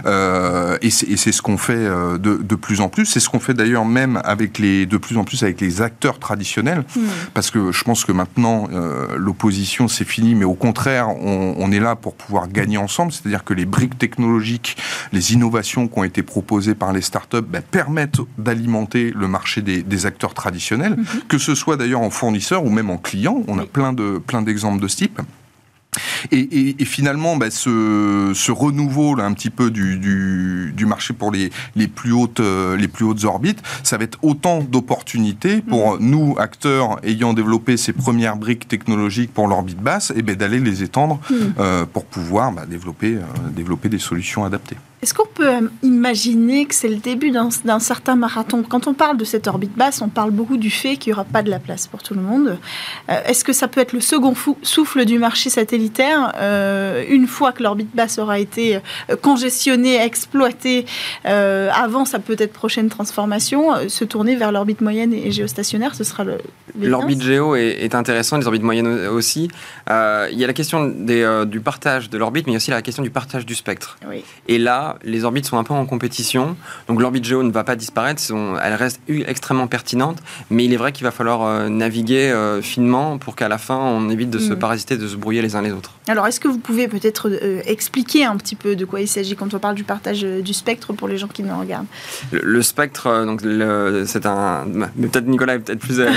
et 0.06 0.90
c'est 0.92 1.32
ce 1.32 1.42
qu'on 1.42 1.58
fait 1.58 1.76
de, 1.76 2.18
de, 2.18 2.56
plus 2.56 2.82
en 2.82 2.88
plus. 2.88 3.06
C'est 3.06 3.20
ce 3.20 3.30
qu'on 3.30 3.40
fait 3.40 3.56
d'ailleurs 3.56 3.86
même 3.86 4.22
avec 4.24 4.60
les 4.60 4.86
de 4.86 4.98
plus 4.98 5.18
en 5.18 5.24
plus 5.24 5.44
avec 5.44 5.60
les 5.60 5.82
acteurs 5.82 6.20
traditionnels, 6.20 6.84
hmm. 6.96 7.08
parce 7.34 7.52
que 7.52 7.72
je 7.72 7.84
pense 7.84 8.06
que 8.06 8.12
maintenant 8.12 8.70
l'opposition 9.16 9.88
c'est 9.88 10.06
fini, 10.06 10.36
mais 10.36 10.46
au 10.46 10.54
contraire 10.54 11.10
on, 11.10 11.56
on 11.58 11.72
est 11.72 11.80
là 11.80 11.96
pour 11.96 12.16
pouvoir 12.16 12.48
gagner 12.48 12.78
ensemble. 12.78 13.12
C'est-à-dire 13.12 13.44
que 13.44 13.54
les 13.54 13.66
briques 13.66 13.98
technologiques, 13.98 14.78
les 15.12 15.34
innovations 15.34 15.88
ont 15.98 16.04
été 16.04 16.24
proposés 16.24 16.76
par 16.76 16.94
les 16.94 17.02
startups 17.02 17.42
ben, 17.42 17.62
permettent 17.62 18.20
d'alimenter 18.38 19.12
le 19.16 19.28
marché 19.28 19.62
des, 19.62 20.06
acteurs 20.06 20.34
traditionnels, 20.34 20.96
mhm. 20.96 21.22
que 21.28 21.38
ce 21.38 21.56
soit 21.56 21.76
d'ailleurs 21.76 22.02
en 22.02 22.12
fournisseur 22.12 22.64
ou 22.64 22.70
même 22.70 22.90
en 22.90 22.98
client. 22.98 23.42
On 23.48 23.58
a 23.58 23.66
plein 23.66 23.94
de 23.94 24.20
plein 24.20 24.42
d'exemples 24.42 24.82
de 24.82 24.88
ce 24.88 24.98
type. 24.98 25.20
Et, 26.32 26.76
finalement, 26.86 27.38
bah, 27.38 27.50
ce, 27.50 28.52
renouveau 28.52 29.16
là, 29.16 29.26
un 29.26 29.34
petit 29.34 29.50
peu 29.50 29.72
du, 29.72 30.86
marché 30.86 31.14
pour 31.14 31.32
les, 31.32 31.50
les, 31.76 31.88
plus 31.88 32.14
hautes, 32.14 32.40
euh, 32.40 32.78
les 32.78 32.88
plus 32.88 33.04
hautes 33.04 33.24
orbites, 33.26 33.62
ça 33.84 33.98
va 33.98 34.06
être 34.06 34.18
autant 34.22 34.62
d'opportunités 34.62 35.62
pour 35.62 35.96
mm. 35.96 35.98
nous, 36.02 36.36
acteurs 36.38 37.00
ayant 37.04 37.34
développé 37.34 37.78
ces 37.78 37.94
premières 37.94 38.38
briques 38.38 38.68
technologiques 38.68 39.34
pour 39.34 39.48
l'orbite 39.48 39.80
basse, 39.80 40.14
et 40.16 40.22
ben, 40.22 40.36
d'aller 40.36 40.60
les 40.60 40.84
étendre 40.84 41.20
mm. 41.30 41.36
euh, 41.60 41.86
pour 41.86 42.06
pouvoir 42.06 42.52
bah, 42.52 42.66
développer, 42.66 43.16
euh, 43.16 43.50
développer 43.52 43.90
des 43.90 44.00
solutions 44.00 44.46
adaptées. 44.46 44.78
Est-ce 45.02 45.14
qu'on 45.14 45.28
peut 45.28 45.70
imaginer 45.84 46.66
que 46.66 46.74
c'est 46.74 46.88
le 46.88 46.96
début 46.96 47.32
d'un 47.32 47.80
certain 47.80 48.16
marathon? 48.16 48.64
Quand 48.64 48.88
on 48.88 48.94
parle 48.94 49.18
de 49.18 49.26
cette 49.26 49.48
orbite 49.48 49.76
basse, 49.76 50.02
on 50.02 50.10
parle 50.10 50.32
beaucoup 50.32 50.58
du 50.58 50.72
fait 50.72 50.98
qu'il 50.98 51.12
n'y 51.12 51.14
aura 51.14 51.26
pas 51.26 51.44
de 51.44 51.50
la 51.50 51.60
place 51.60 51.88
pour 51.88 52.02
tout 52.02 52.14
le 52.14 52.22
monde. 52.22 52.58
Est-ce 53.08 53.44
que 53.44 53.54
ça 53.54 53.68
peut 53.68 53.82
être 53.82 53.94
le 53.94 54.00
second 54.00 54.34
souffle 54.64 55.06
du 55.06 55.20
marché 55.20 55.50
satellitaire 55.50 56.34
euh, 56.36 57.04
une 57.10 57.28
fois 57.28 57.52
que 57.52 57.64
l'orbite 57.64 57.96
basse 57.96 58.20
aura 58.20 58.40
été 58.40 58.78
euh, 58.78 59.16
congestionnée, 59.22 60.02
exploitée, 60.02 60.86
euh, 61.26 61.70
avant 61.74 62.06
sa 62.06 62.20
peut-être 62.20 62.54
prochaine 62.54 62.90
transformation, 62.90 63.90
se 63.90 64.06
tourner 64.06 64.36
vers 64.36 64.52
l'orbite 64.52 64.82
moyenne 64.82 65.14
et 65.14 65.32
géostationnaire, 65.32 65.96
ce 65.96 66.04
sera 66.04 66.24
le. 66.24 66.38
L'orbite 66.80 67.24
géo 67.24 67.56
est, 67.56 67.96
intéressant, 67.96 68.38
les 68.38 68.46
orbites 68.46 68.62
moyennes 68.62 69.08
aussi. 69.08 69.50
il 69.90 70.38
y 70.38 70.44
a 70.44 70.48
la 70.48 70.54
question 70.54 70.86
des, 70.86 71.44
du 71.48 71.60
partage 71.60 72.10
de 72.10 72.18
l'orbite, 72.18 72.46
mais 72.46 72.52
il 72.52 72.56
y 72.56 72.58
a 72.58 72.58
aussi 72.58 72.72
la 72.72 72.82
question 72.82 73.02
du 73.02 73.10
partage 73.10 73.46
du 73.46 73.56
spectre. 73.56 73.98
Et 74.48 74.60
là, 74.60 74.87
les 75.04 75.24
orbites 75.24 75.46
sont 75.46 75.58
un 75.58 75.64
peu 75.64 75.74
en 75.74 75.86
compétition. 75.86 76.56
Donc 76.88 77.02
l'orbite 77.02 77.26
géo 77.26 77.44
ne 77.44 77.52
va 77.52 77.64
pas 77.64 77.76
disparaître, 77.76 78.22
elle 78.64 78.74
reste 78.74 79.02
extrêmement 79.10 79.68
pertinente, 79.68 80.20
mais 80.50 80.66
il 80.66 80.74
est 80.74 80.78
vrai 80.78 80.92
qu'il 80.92 81.04
va 81.04 81.12
falloir 81.12 81.70
naviguer 81.70 82.34
finement 82.62 83.18
pour 83.18 83.36
qu'à 83.36 83.48
la 83.48 83.58
fin, 83.58 83.78
on 83.78 84.10
évite 84.10 84.30
de 84.30 84.40
se 84.40 84.54
mm. 84.54 84.60
parasiter, 84.60 84.98
de 84.98 85.08
se 85.08 85.16
brouiller 85.16 85.42
les 85.42 85.56
uns 85.56 85.62
les 85.62 85.72
autres. 85.72 85.94
Alors, 86.08 86.26
est-ce 86.28 86.40
que 86.40 86.48
vous 86.48 86.58
pouvez 86.58 86.88
peut-être 86.88 87.30
euh, 87.30 87.62
expliquer 87.66 88.26
un 88.26 88.38
petit 88.38 88.56
peu 88.56 88.76
de 88.76 88.86
quoi 88.86 89.02
il 89.02 89.08
s'agit 89.08 89.36
quand 89.36 89.54
on 89.54 89.60
parle 89.60 89.76
du 89.76 89.84
partage 89.84 90.24
euh, 90.24 90.42
du 90.42 90.54
spectre 90.54 90.94
pour 90.94 91.08
les 91.08 91.18
gens 91.18 91.28
qui 91.28 91.44
nous 91.44 91.58
regardent? 91.58 91.88
Le, 92.32 92.62
spectre, 92.62 93.08
euh, 93.08 93.26
donc 93.26 93.42
c'est 94.08 94.26
un. 94.26 94.66
Mais 94.96 95.08
peut-être 95.08 95.28
Nicolas 95.28 95.56
est 95.56 95.60
peut-être 95.60 95.80
plus. 95.80 96.02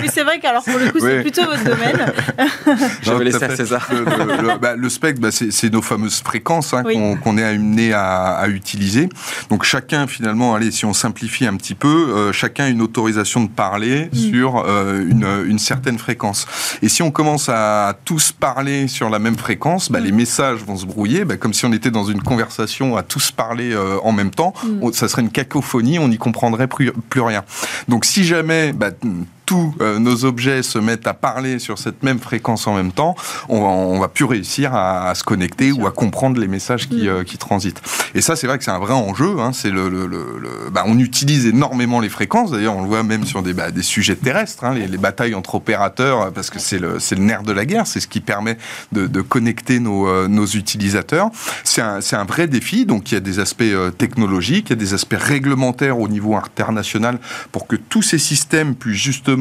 Oui, 0.00 0.08
c'est 0.12 0.22
vrai 0.22 0.38
qu'alors 0.40 0.62
pour 0.62 0.78
le 0.78 0.90
coup, 0.90 0.98
c'est 1.00 1.20
plutôt 1.20 1.44
votre 1.44 1.64
domaine. 1.64 2.12
Je 3.02 3.12
vais 3.12 3.24
laisser 3.24 3.44
à 3.44 3.54
César. 3.54 3.88
Le, 3.90 4.58
bah, 4.58 4.76
le 4.76 4.88
spectre, 4.88 5.20
bah, 5.20 5.30
c'est 5.30 5.72
nos 5.72 5.82
fameuses 5.82 6.20
fréquences 6.20 6.72
hein, 6.74 6.82
qu'on 6.82 7.38
est 7.38 7.44
amené 7.44 7.89
à, 7.92 8.32
à, 8.32 8.48
utiliser. 8.48 9.08
Donc, 9.50 9.64
chacun, 9.64 10.06
finalement, 10.06 10.54
allez, 10.54 10.70
si 10.70 10.84
on 10.84 10.92
simplifie 10.92 11.46
un 11.46 11.56
petit 11.56 11.74
peu, 11.74 12.32
chacun 12.32 12.64
a 12.64 12.68
une 12.68 12.82
autorisation 12.82 13.44
de 13.44 13.48
parler 13.48 14.08
mm. 14.12 14.16
sur 14.16 14.56
une, 14.56 15.26
une 15.46 15.58
certaine 15.58 15.98
fréquence. 15.98 16.46
Et 16.82 16.88
si 16.88 17.02
on 17.02 17.10
commence 17.10 17.48
à 17.48 17.96
tous 18.04 18.32
parler 18.32 18.88
sur 18.88 19.10
la 19.10 19.18
même 19.18 19.36
fréquence, 19.36 19.90
bah, 19.90 20.00
les 20.00 20.12
mm. 20.12 20.16
messages 20.16 20.58
vont 20.64 20.76
se 20.76 20.86
brouiller, 20.86 21.24
bah, 21.24 21.36
comme 21.36 21.54
si 21.54 21.64
on 21.64 21.72
était 21.72 21.90
dans 21.90 22.04
une 22.04 22.22
conversation 22.22 22.96
à 22.96 23.02
tous 23.02 23.32
parler 23.32 23.72
euh, 23.72 23.98
en 24.02 24.12
même 24.12 24.30
temps. 24.30 24.52
Mm. 24.64 24.92
Ça 24.92 25.08
serait 25.08 25.22
une 25.22 25.30
cacophonie, 25.30 25.98
on 25.98 26.08
n'y 26.08 26.18
comprendrait 26.18 26.68
plus, 26.68 26.92
plus, 26.92 27.20
rien. 27.20 27.44
Donc 27.88 28.04
si 28.04 28.24
jamais 28.24 28.72
bah, 28.72 28.90
tous 29.50 29.74
euh, 29.80 29.98
nos 29.98 30.24
objets 30.24 30.62
se 30.62 30.78
mettent 30.78 31.08
à 31.08 31.12
parler 31.12 31.58
sur 31.58 31.76
cette 31.76 32.04
même 32.04 32.20
fréquence 32.20 32.68
en 32.68 32.76
même 32.76 32.92
temps, 32.92 33.16
on, 33.48 33.98
va 33.98 34.06
plus 34.06 34.24
réussir 34.24 34.76
à, 34.76 35.12
se 35.16 35.24
connecter 35.24 35.72
ou 35.72 35.88
à 35.88 35.90
comprendre 35.90 36.38
les 36.38 36.46
messages 36.46 36.88
qui, 36.88 37.06
mm. 37.06 37.08
euh, 37.08 37.24
qui 37.24 37.36
transitent. 37.36 37.82
Et 38.14 38.20
ça, 38.20 38.36
c'est 38.36 38.46
vrai 38.46 38.58
que 38.58 38.64
c'est 38.64 38.70
un 38.70 38.78
vrai 38.78 38.92
enjeu. 38.92 39.40
Hein. 39.40 39.50
c'est 39.52 39.72
le, 39.72 39.88
le, 39.88 40.06
le, 40.06 40.70
bah, 40.70 40.84
on 40.86 41.00
utilise 41.00 41.46
énormément 41.46 41.98
les 41.98 42.08
fréquences. 42.08 42.52
D'ailleurs, 42.52 42.76
on 42.76 42.82
le 42.82 42.86
voit 42.86 43.02
même 43.02 43.26
sur 43.26 43.42
des, 43.42 43.52
bah, 43.52 43.72
des 43.72 43.82
sujets 43.82 44.14
terrestres, 44.14 44.62
hein, 44.62 44.72
les, 44.72 44.86
les, 44.86 44.98
batailles 44.98 45.34
entre 45.34 45.56
opérateurs, 45.56 46.32
parce 46.32 46.48
que 46.48 46.60
c'est 46.60 46.78
le, 46.78 46.98
nerf 47.18 47.42
de 47.42 47.50
la 47.52 47.64
guerre. 47.64 47.88
C'est 47.88 47.98
ce 47.98 48.06
qui 48.06 48.20
permet 48.20 48.56
de, 48.92 49.08
de 49.08 49.20
connecter 49.20 49.80
nos, 49.80 50.06
euh, 50.06 50.28
nos 50.28 50.46
utilisateurs. 50.46 51.28
C'est 51.64 51.82
un, 51.82 51.98
un, 52.12 52.24
vrai 52.24 52.46
défi. 52.46 52.86
Donc, 52.86 53.10
il 53.10 53.14
y 53.14 53.16
a 53.16 53.20
des 53.20 53.40
aspects 53.40 53.64
technologiques, 53.98 54.66
il 54.68 54.70
y 54.70 54.74
a 54.74 54.76
des 54.76 54.94
aspects 54.94 55.18
réglementaires 55.18 55.98
au 55.98 56.06
niveau 56.06 56.36
international 56.36 57.18
pour 57.50 57.66
que 57.66 57.74
tous 57.74 58.02
ces 58.02 58.18
systèmes 58.18 58.76
puissent 58.76 59.02
justement 59.02 59.39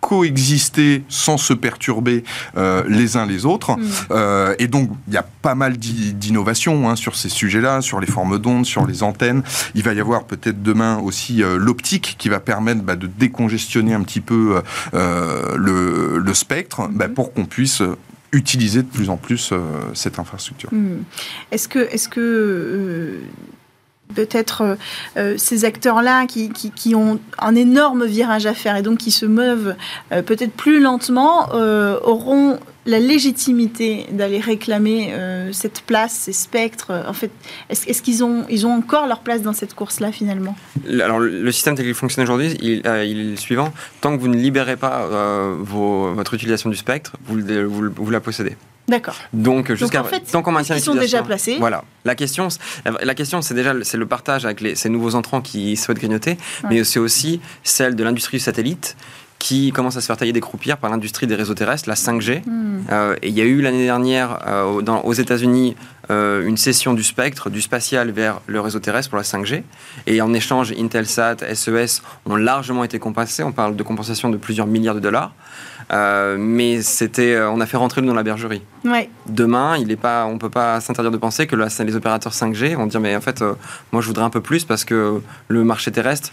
coexister 0.00 1.02
sans 1.08 1.36
se 1.36 1.52
perturber 1.52 2.24
euh, 2.56 2.82
les 2.88 3.16
uns 3.16 3.26
les 3.26 3.44
autres. 3.44 3.76
Mm. 3.76 3.90
Euh, 4.10 4.54
et 4.58 4.68
donc, 4.68 4.90
il 5.08 5.14
y 5.14 5.16
a 5.16 5.26
pas 5.42 5.54
mal 5.54 5.76
d'innovations 5.76 6.88
hein, 6.88 6.96
sur 6.96 7.16
ces 7.16 7.28
sujets-là, 7.28 7.80
sur 7.80 8.00
les 8.00 8.06
formes 8.06 8.38
d'ondes, 8.38 8.64
sur 8.64 8.86
les 8.86 9.02
antennes. 9.02 9.42
Il 9.74 9.82
va 9.82 9.92
y 9.94 10.00
avoir 10.00 10.24
peut-être 10.24 10.62
demain 10.62 10.98
aussi 10.98 11.42
euh, 11.42 11.58
l'optique 11.58 12.16
qui 12.18 12.28
va 12.28 12.40
permettre 12.40 12.82
bah, 12.82 12.96
de 12.96 13.06
décongestionner 13.06 13.94
un 13.94 14.02
petit 14.02 14.20
peu 14.20 14.62
le, 14.92 16.34
spectre 16.34 16.88
bah, 16.90 17.08
mm. 17.08 17.14
pour 17.14 17.32
qu'on 17.32 17.46
puisse 17.46 17.82
utiliser 18.30 18.82
de 18.82 18.88
plus 18.88 19.10
en 19.10 19.16
plus 19.16 19.52
cette 19.94 20.18
infrastructure. 20.18 20.70
Mm. 20.72 21.02
Est-ce 21.50 21.66
que, 21.68 21.80
est 21.80 21.96
-ce 21.96 22.08
que 22.08 23.20
peut-être 24.14 24.62
euh, 24.62 24.74
euh, 25.16 25.34
ces 25.36 25.64
acteurs-là 25.64 26.26
qui, 26.26 26.50
qui, 26.50 26.94
ont 26.94 27.20
un 27.38 27.54
énorme 27.54 28.04
virage 28.04 28.46
à 28.46 28.54
faire 28.54 28.76
et 28.76 28.82
donc 28.82 28.98
qui 28.98 29.10
se 29.10 29.26
meuvent 29.26 29.74
euh, 30.12 30.22
peut-être 30.22 30.52
plus 30.52 30.80
lentement 30.80 31.48
auront 31.52 32.58
la 32.86 32.98
légitimité 32.98 34.06
d'aller 34.12 34.40
réclamer 34.40 35.14
cette 35.52 35.82
place, 35.82 36.12
ces 36.12 36.32
spectres 36.32 36.92
En 37.06 37.12
fait, 37.12 37.30
est-ce, 37.68 38.02
qu'ils 38.02 38.24
ont, 38.24 38.46
ils 38.48 38.66
ont 38.66 38.72
encore 38.72 39.06
leur 39.06 39.20
place 39.20 39.42
dans 39.42 39.52
cette 39.52 39.74
course-là 39.74 40.10
finalement? 40.10 40.56
Alors, 40.88 41.18
le 41.18 41.52
système 41.52 41.74
tel 41.74 41.84
qu'il 41.84 41.94
fonctionne 41.94 42.24
aujourd'hui, 42.24 42.56
il, 42.62 42.86
est 42.86 43.14
le 43.14 43.36
suivant. 43.36 43.72
Tant 44.00 44.16
que 44.16 44.20
vous 44.20 44.28
ne 44.28 44.36
libérez 44.36 44.76
pas 44.76 45.06
votre 45.60 46.34
utilisation 46.34 46.70
du 46.70 46.76
spectre, 46.76 47.12
vous, 47.26 47.40
vous 47.94 48.10
la 48.10 48.20
possédez. 48.20 48.56
D'accord. 48.88 49.16
Donc 49.32 49.72
jusqu'à 49.74 50.02
tant 50.32 50.42
qu'on 50.42 50.52
maintient 50.52 50.76
ils 50.76 50.82
sont 50.82 50.94
déjà 50.94 51.22
placés. 51.22 51.56
Voilà. 51.58 51.84
La 52.04 52.14
question, 52.14 52.48
la 52.84 53.14
question, 53.14 53.42
c'est 53.42 53.54
déjà 53.54 53.74
c'est 53.82 53.98
le 53.98 54.06
partage 54.06 54.44
avec 54.44 54.60
les, 54.60 54.74
ces 54.74 54.88
nouveaux 54.88 55.14
entrants 55.14 55.40
qui 55.40 55.76
souhaitent 55.76 55.98
grignoter, 55.98 56.38
mais 56.70 56.82
c'est 56.84 56.98
aussi 56.98 57.40
celle 57.62 57.94
de 57.94 58.04
l'industrie 58.04 58.38
du 58.38 58.42
satellite 58.42 58.96
qui 59.38 59.70
commence 59.70 59.96
à 59.96 60.00
se 60.00 60.06
faire 60.06 60.16
tailler 60.16 60.32
des 60.32 60.40
croupières 60.40 60.78
par 60.78 60.90
l'industrie 60.90 61.26
des 61.26 61.36
réseaux 61.36 61.54
terrestres, 61.54 61.88
la 61.88 61.94
5G. 61.94 62.42
Hmm. 62.44 62.80
Euh, 62.90 63.14
et 63.22 63.28
il 63.28 63.34
y 63.34 63.40
a 63.40 63.44
eu 63.44 63.60
l'année 63.60 63.84
dernière 63.84 64.40
euh, 64.46 64.82
dans, 64.82 65.02
aux 65.02 65.12
États-Unis 65.12 65.76
euh, 66.10 66.46
une 66.46 66.56
cession 66.56 66.94
du 66.94 67.02
spectre, 67.02 67.50
du 67.50 67.60
spatial 67.60 68.10
vers 68.10 68.40
le 68.46 68.60
réseau 68.60 68.78
terrestre 68.78 69.10
pour 69.10 69.18
la 69.18 69.24
5G. 69.24 69.62
Et 70.06 70.20
en 70.20 70.32
échange, 70.34 70.72
Intelsat, 70.72 71.36
SES 71.54 71.70
e 71.70 71.86
ont 72.26 72.36
largement 72.36 72.84
été 72.84 72.98
compensés. 72.98 73.42
On 73.42 73.52
parle 73.52 73.76
de 73.76 73.82
compensation 73.82 74.30
de 74.30 74.36
plusieurs 74.36 74.66
milliards 74.66 74.94
de 74.94 75.00
dollars. 75.00 75.32
Euh, 75.92 76.36
mais 76.38 76.82
c'était, 76.82 77.34
euh, 77.34 77.50
on 77.50 77.60
a 77.60 77.66
fait 77.66 77.76
rentrer 77.76 78.02
dans 78.02 78.14
la 78.14 78.22
bergerie. 78.22 78.62
Ouais. 78.84 79.08
Demain, 79.26 79.76
il 79.78 79.90
est 79.90 79.96
pas, 79.96 80.26
on 80.26 80.38
peut 80.38 80.50
pas 80.50 80.80
s'interdire 80.80 81.10
de 81.10 81.16
penser 81.16 81.46
que 81.46 81.56
les 81.56 81.96
opérateurs 81.96 82.32
5G 82.32 82.74
vont 82.74 82.86
dire 82.86 83.00
mais 83.00 83.16
en 83.16 83.20
fait, 83.20 83.40
euh, 83.40 83.54
moi 83.92 84.02
je 84.02 84.06
voudrais 84.06 84.24
un 84.24 84.30
peu 84.30 84.40
plus 84.40 84.64
parce 84.64 84.84
que 84.84 85.20
le 85.48 85.64
marché 85.64 85.90
terrestre, 85.90 86.32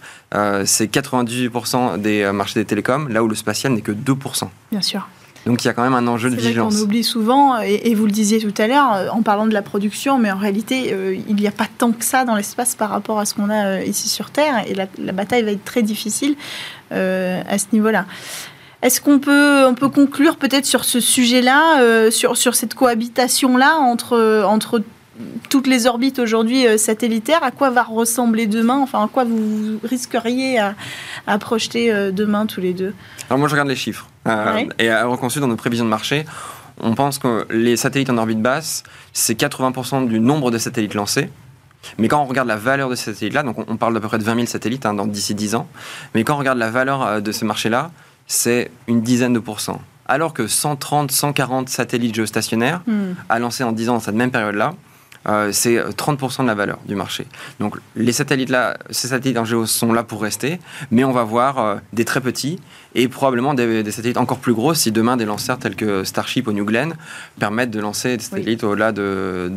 c'est 0.66 0.92
98% 0.92 1.98
des 1.98 2.30
marchés 2.32 2.60
des 2.60 2.66
télécoms, 2.66 3.08
là 3.08 3.24
où 3.24 3.28
le 3.28 3.36
spatial 3.36 3.74
n'est 3.74 3.82
que 3.82 3.92
2%. 3.92 4.50
Bien 4.72 4.82
sûr. 4.82 5.08
Donc 5.46 5.64
il 5.64 5.68
y 5.68 5.70
a 5.70 5.74
quand 5.74 5.84
même 5.84 5.94
un 5.94 6.08
enjeu 6.08 6.30
de 6.30 6.36
vigilance. 6.36 6.76
On 6.76 6.84
oublie 6.84 7.04
souvent, 7.04 7.60
et, 7.60 7.94
vous 7.94 8.06
le 8.06 8.12
disiez 8.12 8.40
tout 8.40 8.62
à 8.62 8.68
l'heure, 8.68 9.14
en 9.14 9.22
parlant 9.22 9.46
de 9.46 9.54
la 9.54 9.62
production, 9.62 10.18
mais 10.18 10.32
en 10.32 10.38
réalité, 10.38 10.96
il 11.28 11.36
n'y 11.36 11.48
a 11.48 11.52
pas 11.52 11.68
tant 11.78 11.92
que 11.92 12.04
ça 12.04 12.26
dans 12.26 12.36
l'espace 12.36 12.76
par 12.76 12.90
rapport 12.90 13.20
à 13.20 13.26
ce 13.26 13.36
qu'on 13.36 13.50
a 13.50 13.84
ici 13.84 14.10
sur 14.10 14.32
Terre, 14.32 14.64
et 14.68 14.74
la, 14.74 14.88
la, 14.98 15.12
bataille 15.12 15.44
va 15.44 15.52
être 15.52 15.64
très 15.64 15.84
difficile 15.84 16.36
à 16.90 17.58
ce 17.58 17.66
niveau-là. 17.74 18.06
Est-ce 18.86 19.02
qu'on 19.02 19.18
peut, 19.18 19.66
on 19.66 19.74
peut 19.74 19.90
conclure 19.90 20.38
peut-être 20.38 20.68
sur 20.68 20.86
ce 20.86 21.00
sujet-là, 21.00 21.82
euh, 21.82 22.12
sur, 22.12 22.38
sur 22.38 22.54
cette 22.54 22.76
cohabitation-là 22.76 23.78
entre, 23.80 24.44
entre 24.46 24.80
toutes 25.50 25.66
les 25.66 25.88
orbites 25.88 26.20
aujourd'hui 26.20 26.68
euh, 26.68 26.78
satellitaires? 26.78 27.44
À 27.44 27.50
quoi 27.50 27.72
va 27.72 27.82
ressembler 27.82 28.46
demain? 28.46 28.78
Enfin, 28.78 29.04
à 29.04 29.08
quoi 29.08 29.24
vous 29.24 29.80
risqueriez 29.84 30.60
à, 30.60 31.40
projeter 31.40 31.92
euh, 31.92 32.12
demain 32.12 32.46
tous 32.46 32.62
les 32.62 32.74
deux? 32.74 32.94
Alors 33.28 33.40
moi, 33.40 33.48
je 33.48 33.54
regarde 33.54 33.70
les 33.70 33.76
chiffres. 33.76 34.08
Et 34.80 34.90
à 34.90 35.06
reconçu 35.06 35.40
dans 35.40 35.48
nos 35.48 35.56
prévisions 35.56 35.86
de 35.86 35.90
marché, 35.90 36.26
on 36.82 36.96
pense 36.96 37.20
que 37.20 37.46
les 37.50 37.78
satellites 37.78 38.10
en 38.10 38.18
orbite 38.18 38.42
basse, 38.42 38.84
c'est 39.14 39.40
80% 39.40 40.08
du 40.08 40.20
nombre 40.20 40.52
de 40.52 40.58
satellites 40.58 40.94
lancés. 40.94 41.30
Mais 41.98 42.08
quand 42.08 42.22
on 42.22 42.26
regarde 42.26 42.48
la 42.48 42.56
valeur 42.56 42.90
de 42.90 42.96
ces 42.96 43.14
satellites-là, 43.14 43.44
donc 43.44 43.58
on 43.70 43.78
parle 43.78 43.94
d'à 43.94 44.00
peu 44.00 44.08
près 44.08 44.18
de 44.18 44.24
20 44.24 44.36
000 44.36 44.48
satellites 44.48 44.86
hein, 44.86 44.96
d'ici 45.08 45.36
10 45.36 45.56
ans, 45.56 45.68
mais 46.16 46.24
quand 46.24 46.36
on 46.36 46.40
regarde 46.40 46.58
la 46.58 46.72
valeur 46.72 47.22
de 47.22 47.32
ce 47.32 47.46
marché-là, 47.46 47.92
c'est 48.28 48.72
une 48.88 49.02
dizaine 49.02 49.34
de 49.34 49.40
pourcents. 49.40 49.82
Alors 50.08 50.34
que 50.34 50.48
130, 50.48 51.12
140 51.12 51.70
satellites 51.70 52.16
géostationnaires 52.16 52.82
hmm. 52.88 53.14
à 53.30 53.40
lancer 53.40 53.64
en 53.64 53.72
10 53.72 53.90
ans 53.90 53.94
dans 53.94 54.00
cette 54.00 54.16
même 54.16 54.32
période-là, 54.32 54.74
euh, 55.28 55.52
c'est 55.52 55.78
30% 55.78 56.44
de 56.44 56.48
la 56.48 56.56
valeur 56.56 56.80
du 56.86 56.96
marché. 56.96 57.26
Donc 57.60 57.78
les 57.96 58.12
satellites 58.12 58.50
là, 58.50 58.78
ces 58.90 59.08
satellites 59.08 59.38
en 59.38 59.46
géo 59.46 59.66
sont 59.66 59.94
là 59.94 60.04
pour 60.04 60.22
rester, 60.22 60.60
mais 60.92 61.04
on 61.04 61.12
va 61.12 61.24
voir 61.24 61.60
euh, 61.60 61.76
des 61.94 62.06
très 62.06 62.22
petits 62.22 62.60
et 62.94 63.08
probablement 63.08 63.54
des, 63.54 63.92
satellites 63.92 64.18
encore 64.18 64.40
plus 64.40 64.54
gros 64.54 64.74
si 64.74 64.92
demain 64.92 65.18
des 65.18 65.26
lanceurs 65.26 65.60
tels 65.60 65.76
que 65.76 66.04
Starship 66.04 66.48
ou 66.48 66.52
New 66.52 66.66
Glenn 66.66 66.96
permettent 67.40 67.72
de 67.72 67.80
lancer 67.80 68.18
des 68.18 68.24
satellites 68.24 68.64
au-delà 68.64 68.92
de, 68.92 69.52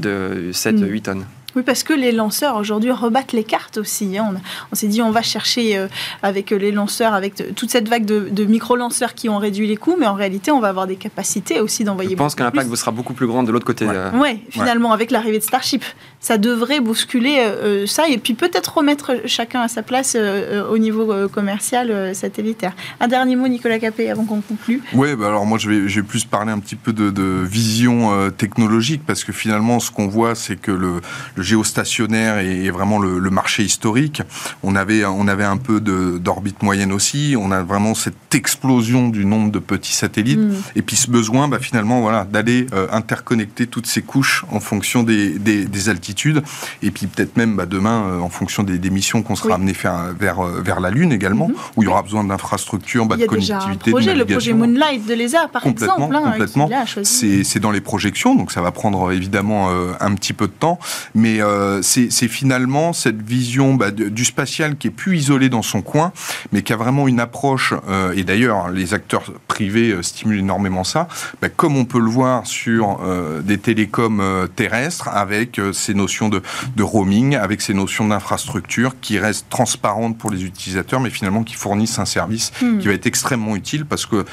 7-8 0.52 1.02
tonnes. 1.02 1.24
Oui, 1.56 1.62
parce 1.62 1.82
que 1.82 1.92
les 1.92 2.12
lanceurs 2.12 2.56
aujourd'hui 2.56 2.90
rebattent 2.90 3.32
les 3.32 3.44
cartes 3.44 3.78
aussi. 3.78 4.18
Hein. 4.18 4.34
On, 4.70 4.74
s'est 4.74 4.86
dit 4.86 5.00
on 5.00 5.10
va 5.10 5.22
chercher 5.22 5.76
euh, 5.76 5.88
avec 6.22 6.50
les 6.50 6.72
lanceurs, 6.72 7.14
avec 7.14 7.54
toute 7.54 7.70
cette 7.70 7.88
vague 7.88 8.04
de, 8.04 8.44
micro-lanceurs 8.44 9.14
qui 9.14 9.28
ont 9.28 9.38
réduit 9.38 9.66
les 9.66 9.76
coûts, 9.76 9.96
mais 9.98 10.06
en 10.06 10.14
réalité 10.14 10.50
on 10.50 10.60
va 10.60 10.68
avoir 10.68 10.86
des 10.86 10.96
capacités 10.96 11.60
aussi 11.60 11.84
d'envoyer. 11.84 12.10
Je 12.10 12.16
pense 12.16 12.34
que 12.34 12.42
l'impact 12.42 12.74
sera 12.76 12.90
beaucoup 12.90 13.14
plus 13.14 13.26
grand 13.26 13.42
de 13.42 13.52
l'autre 13.52 13.66
côté. 13.66 13.86
Oui, 14.14 14.28
euh. 14.30 14.34
finalement 14.50 14.92
avec 14.92 15.10
l'arrivée 15.10 15.38
de 15.38 15.42
Starship, 15.42 15.84
ça 16.20 16.38
devrait 16.38 16.80
bousculer 16.80 17.38
euh, 17.38 17.86
ça 17.86 18.08
et 18.08 18.18
puis 18.18 18.34
peut-être 18.34 18.78
remettre 18.78 19.16
chacun 19.26 19.60
à 19.60 19.68
sa 19.68 19.82
place 19.82 20.16
au 20.16 20.78
niveau 20.78 21.28
commercial 21.28 22.14
satellitaire. 22.14 22.72
Un 23.00 23.08
dernier 23.08 23.36
mot, 23.36 23.48
Nicolas 23.48 23.78
Capé, 23.78 24.10
avant 24.10 24.24
qu'on 24.24 24.40
conclue. 24.40 24.82
Oui, 24.94 25.14
bah 25.16 25.28
alors 25.28 25.46
moi 25.46 25.58
je 25.58 25.70
vais, 25.70 25.88
je 25.88 26.00
vais, 26.00 26.06
plus 26.06 26.24
parler 26.24 26.52
un 26.52 26.58
petit 26.58 26.76
peu 26.76 26.92
de, 26.92 27.10
de 27.10 27.42
vision 27.44 28.30
technologique 28.30 29.02
parce 29.06 29.24
que 29.24 29.32
finalement 29.32 29.80
ce 29.80 29.90
qu'on 29.90 30.08
voit 30.08 30.34
c'est 30.34 30.56
que 30.56 30.72
le 30.72 31.00
le 31.36 31.42
géostationnaire 31.42 32.38
est 32.38 32.70
vraiment 32.70 32.98
le, 32.98 33.30
marché 33.30 33.62
historique. 33.62 34.22
On 34.62 34.74
avait, 34.74 35.04
on 35.04 35.28
avait 35.28 35.44
un 35.44 35.56
peu 35.56 35.80
d'orbite 35.80 36.62
moyenne 36.62 36.92
aussi. 36.92 37.36
On 37.38 37.52
a 37.52 37.62
vraiment 37.62 37.94
cette 37.94 38.34
explosion 38.34 39.08
du 39.08 39.24
nombre 39.24 39.52
de 39.52 39.58
petits 39.58 39.92
satellites. 39.92 40.38
Mm. 40.38 40.54
Et 40.76 40.82
puis 40.82 40.96
ce 40.96 41.10
besoin, 41.10 41.46
bah, 41.46 41.58
finalement, 41.60 42.00
voilà, 42.00 42.24
d'aller 42.24 42.66
euh, 42.72 42.88
interconnecter 42.90 43.66
toutes 43.66 43.86
ces 43.86 44.02
couches 44.02 44.44
en 44.50 44.60
fonction 44.60 45.02
des, 45.02 45.38
des, 45.38 45.88
altitudes. 45.88 46.07
Et 46.82 46.90
puis 46.90 47.06
peut-être 47.06 47.36
même 47.36 47.56
bah, 47.56 47.66
demain, 47.66 48.04
euh, 48.06 48.20
en 48.20 48.28
fonction 48.28 48.62
des, 48.62 48.78
missions 48.90 49.22
qu'on 49.22 49.36
sera 49.36 49.54
amené 49.56 49.74
faire 49.74 50.14
vers, 50.18 50.40
euh, 50.40 50.62
vers 50.62 50.80
la 50.80 50.90
Lune 50.90 51.12
également, 51.12 51.48
mm-hmm. 51.48 51.72
où 51.76 51.82
il 51.82 51.86
y 51.86 51.88
aura 51.88 52.02
besoin 52.02 52.24
d'infrastructures, 52.24 53.06
bah, 53.06 53.16
de 53.16 53.26
connectivité. 53.26 53.90
Projet, 53.90 54.14
le 54.14 54.24
projet 54.24 54.52
Moonlight 54.52 55.06
de 55.06 55.14
l'ESA, 55.14 55.48
par 55.52 55.66
exemple. 55.66 56.14
Hein, 56.14 56.32
complètement. 56.32 56.70
C'est 57.02 57.60
dans 57.60 57.70
les 57.70 57.80
projections, 57.80 58.34
donc 58.34 58.52
ça 58.52 58.62
va 58.62 58.70
prendre 58.70 59.12
évidemment 59.12 59.68
un 60.00 60.14
petit 60.14 60.32
peu 60.32 60.46
de 60.46 60.52
temps. 60.52 60.78
Mais 61.14 61.40
euh, 61.40 61.82
c'est 61.82 62.28
finalement 62.28 62.92
cette 62.92 63.22
vision 63.22 63.74
bah, 63.74 63.90
du 63.90 64.24
spatial 64.24 64.76
qui 64.76 64.88
est 64.88 64.92
plus 64.92 65.16
isolé 65.16 65.48
dans 65.48 65.62
son 65.62 65.82
coin, 65.82 66.12
mais 66.52 66.62
qui 66.62 66.72
a 66.72 66.76
vraiment 66.76 67.08
une 67.08 67.20
approche, 67.20 67.74
euh, 67.88 68.12
et 68.16 68.24
d'ailleurs 68.24 68.70
les 68.70 68.94
acteurs 68.94 69.24
privés 69.46 69.90
euh, 69.90 70.02
stimulent 70.02 70.40
énormément 70.40 70.84
ça, 70.84 71.08
bah, 71.42 71.48
comme 71.48 71.76
on 71.76 71.84
peut 71.84 72.00
le 72.00 72.10
voir 72.10 72.46
sur 72.46 72.98
des 73.42 73.58
télécoms 73.58 74.48
terrestres, 74.54 75.08
avec 75.08 75.60
ces 75.72 75.94
notions 75.98 76.30
de, 76.30 76.40
roaming, 76.82 77.36
avec 77.36 77.60
ces 77.60 77.74
notions 77.74 78.08
d'infrastructure 78.08 78.98
qui 79.00 79.18
restent 79.18 79.48
transparentes 79.50 80.16
pour 80.16 80.30
les 80.30 80.44
utilisateurs, 80.44 81.00
mais 81.00 81.10
finalement 81.10 81.44
qui 81.44 81.54
fournissent 81.54 81.98
un 81.98 82.06
service 82.06 82.52
hmm. 82.62 82.78
qui 82.78 82.86
va 82.86 82.94
être 82.94 83.06
extrêmement 83.06 83.54
utile 83.56 83.84
parce 83.84 84.06
que 84.06 84.24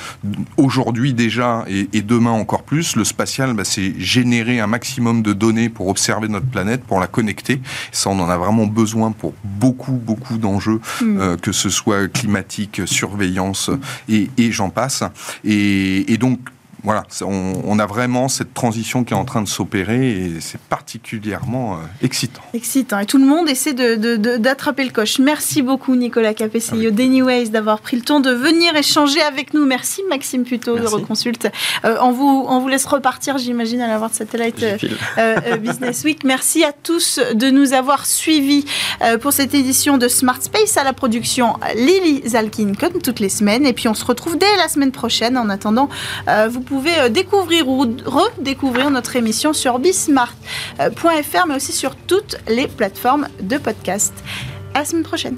aujourd'hui 0.55 1.13
déjà 1.13 1.65
et, 1.67 2.01
demain 2.01 2.31
encore 2.31 2.63
plus, 2.63 2.95
le 2.95 3.03
spatial, 3.03 3.53
bah, 3.53 3.65
c'est 3.65 3.99
générer 3.99 4.59
un 4.59 4.67
maximum 4.67 5.21
de 5.21 5.33
données 5.33 5.69
pour 5.69 5.87
observer 5.87 6.27
notre 6.27 6.45
planète 6.45 6.83
pour 6.83 6.99
la 6.99 7.07
connecter. 7.07 7.61
Ça, 7.91 8.09
on 8.09 8.19
en 8.19 8.29
a 8.29 8.37
vraiment 8.37 8.67
besoin 8.67 9.11
pour 9.11 9.33
beaucoup, 9.43 9.93
beaucoup 9.93 10.37
d'enjeux, 10.37 10.79
hmm. 11.01 11.19
euh, 11.19 11.37
que 11.37 11.51
ce 11.51 11.69
soit 11.69 12.07
climatique, 12.07 12.81
surveillance 12.85 13.71
et, 14.07 14.29
et 14.37 14.51
j'en 14.51 14.69
passe. 14.69 15.03
Et, 15.43 16.13
et 16.13 16.17
donc, 16.17 16.39
voilà, 16.85 17.03
on, 17.23 17.79
a 17.79 17.85
vraiment 17.87 18.27
cette 18.27 18.53
transition 18.53 19.03
qui 19.03 19.13
est 19.13 19.17
en 19.17 19.25
train 19.25 19.41
de 19.41 19.47
s'opérer 19.47 20.11
et 20.11 20.39
c'est 20.39 20.61
particulièrement 20.61 21.73
euh, 21.73 21.77
excitant. 22.03 22.43
Excitant. 22.53 22.99
Et 22.99 23.07
tout 23.07 23.17
le 23.17 23.25
monde 23.25 23.49
essaie 23.49 23.73
d'attraper 23.73 24.83
le 24.83 24.91
coche. 24.91 25.17
Merci 25.17 25.63
beaucoup, 25.63 25.95
Nicolas 25.95 26.35
Capessillo 26.35 26.91
d'Anyways, 26.91 27.49
d'avoir 27.49 27.79
pris 27.79 27.97
le 27.97 28.03
temps 28.03 28.19
de 28.19 28.29
venir 28.29 28.75
échanger 28.75 29.19
avec 29.23 29.55
nous. 29.55 29.65
Merci, 29.65 30.03
Maxime 30.09 30.43
Puto 30.43 30.77
de 30.77 30.85
Reconsulte. 30.85 31.49
Euh, 31.85 31.97
on, 32.01 32.11
vous, 32.11 32.45
on 32.47 32.59
vous 32.59 32.67
laisse 32.67 32.85
repartir, 32.85 33.39
j'imagine, 33.39 33.81
à 33.81 33.87
la 33.87 34.07
de 34.07 34.13
Satellite 34.13 34.63
euh, 35.17 35.57
Business 35.57 36.03
Week. 36.03 36.23
Merci 36.23 36.63
à 36.63 36.71
tous 36.71 37.19
de 37.33 37.49
nous 37.49 37.73
avoir 37.73 38.05
suivis 38.05 38.63
pour 39.21 39.33
cette 39.33 39.55
édition 39.55 39.97
de 39.97 40.07
Smart 40.07 40.39
Space 40.39 40.77
à 40.77 40.83
la 40.83 40.93
production 40.93 41.55
Lily 41.75 42.21
Zalkin, 42.27 42.73
comme 42.79 43.01
toutes 43.01 43.19
les 43.19 43.29
semaines. 43.29 43.65
Et 43.65 43.73
puis, 43.73 43.87
on 43.87 43.95
se 43.95 44.05
retrouve 44.05 44.37
dès 44.37 44.55
la 44.57 44.67
semaine 44.67 44.91
prochaine. 44.91 45.35
En 45.35 45.49
attendant, 45.49 45.89
vous 46.27 46.61
pouvez 46.61 46.74
pouvez 46.75 46.99
euh, 46.99 47.09
découvrir 47.09 47.67
ou 47.69 47.85
redécouvrir 48.05 48.89
notre 48.91 49.15
émission 49.15 49.53
sur 49.53 49.79
bismart.fr, 49.79 51.47
mais 51.47 51.55
aussi 51.55 51.71
sur 51.71 51.95
toutes 51.95 52.37
les 52.47 52.67
plateformes 52.67 53.27
de 53.41 53.57
podcast. 53.57 54.13
À 54.73 54.79
la 54.79 54.85
semaine 54.85 55.03
prochaine. 55.03 55.37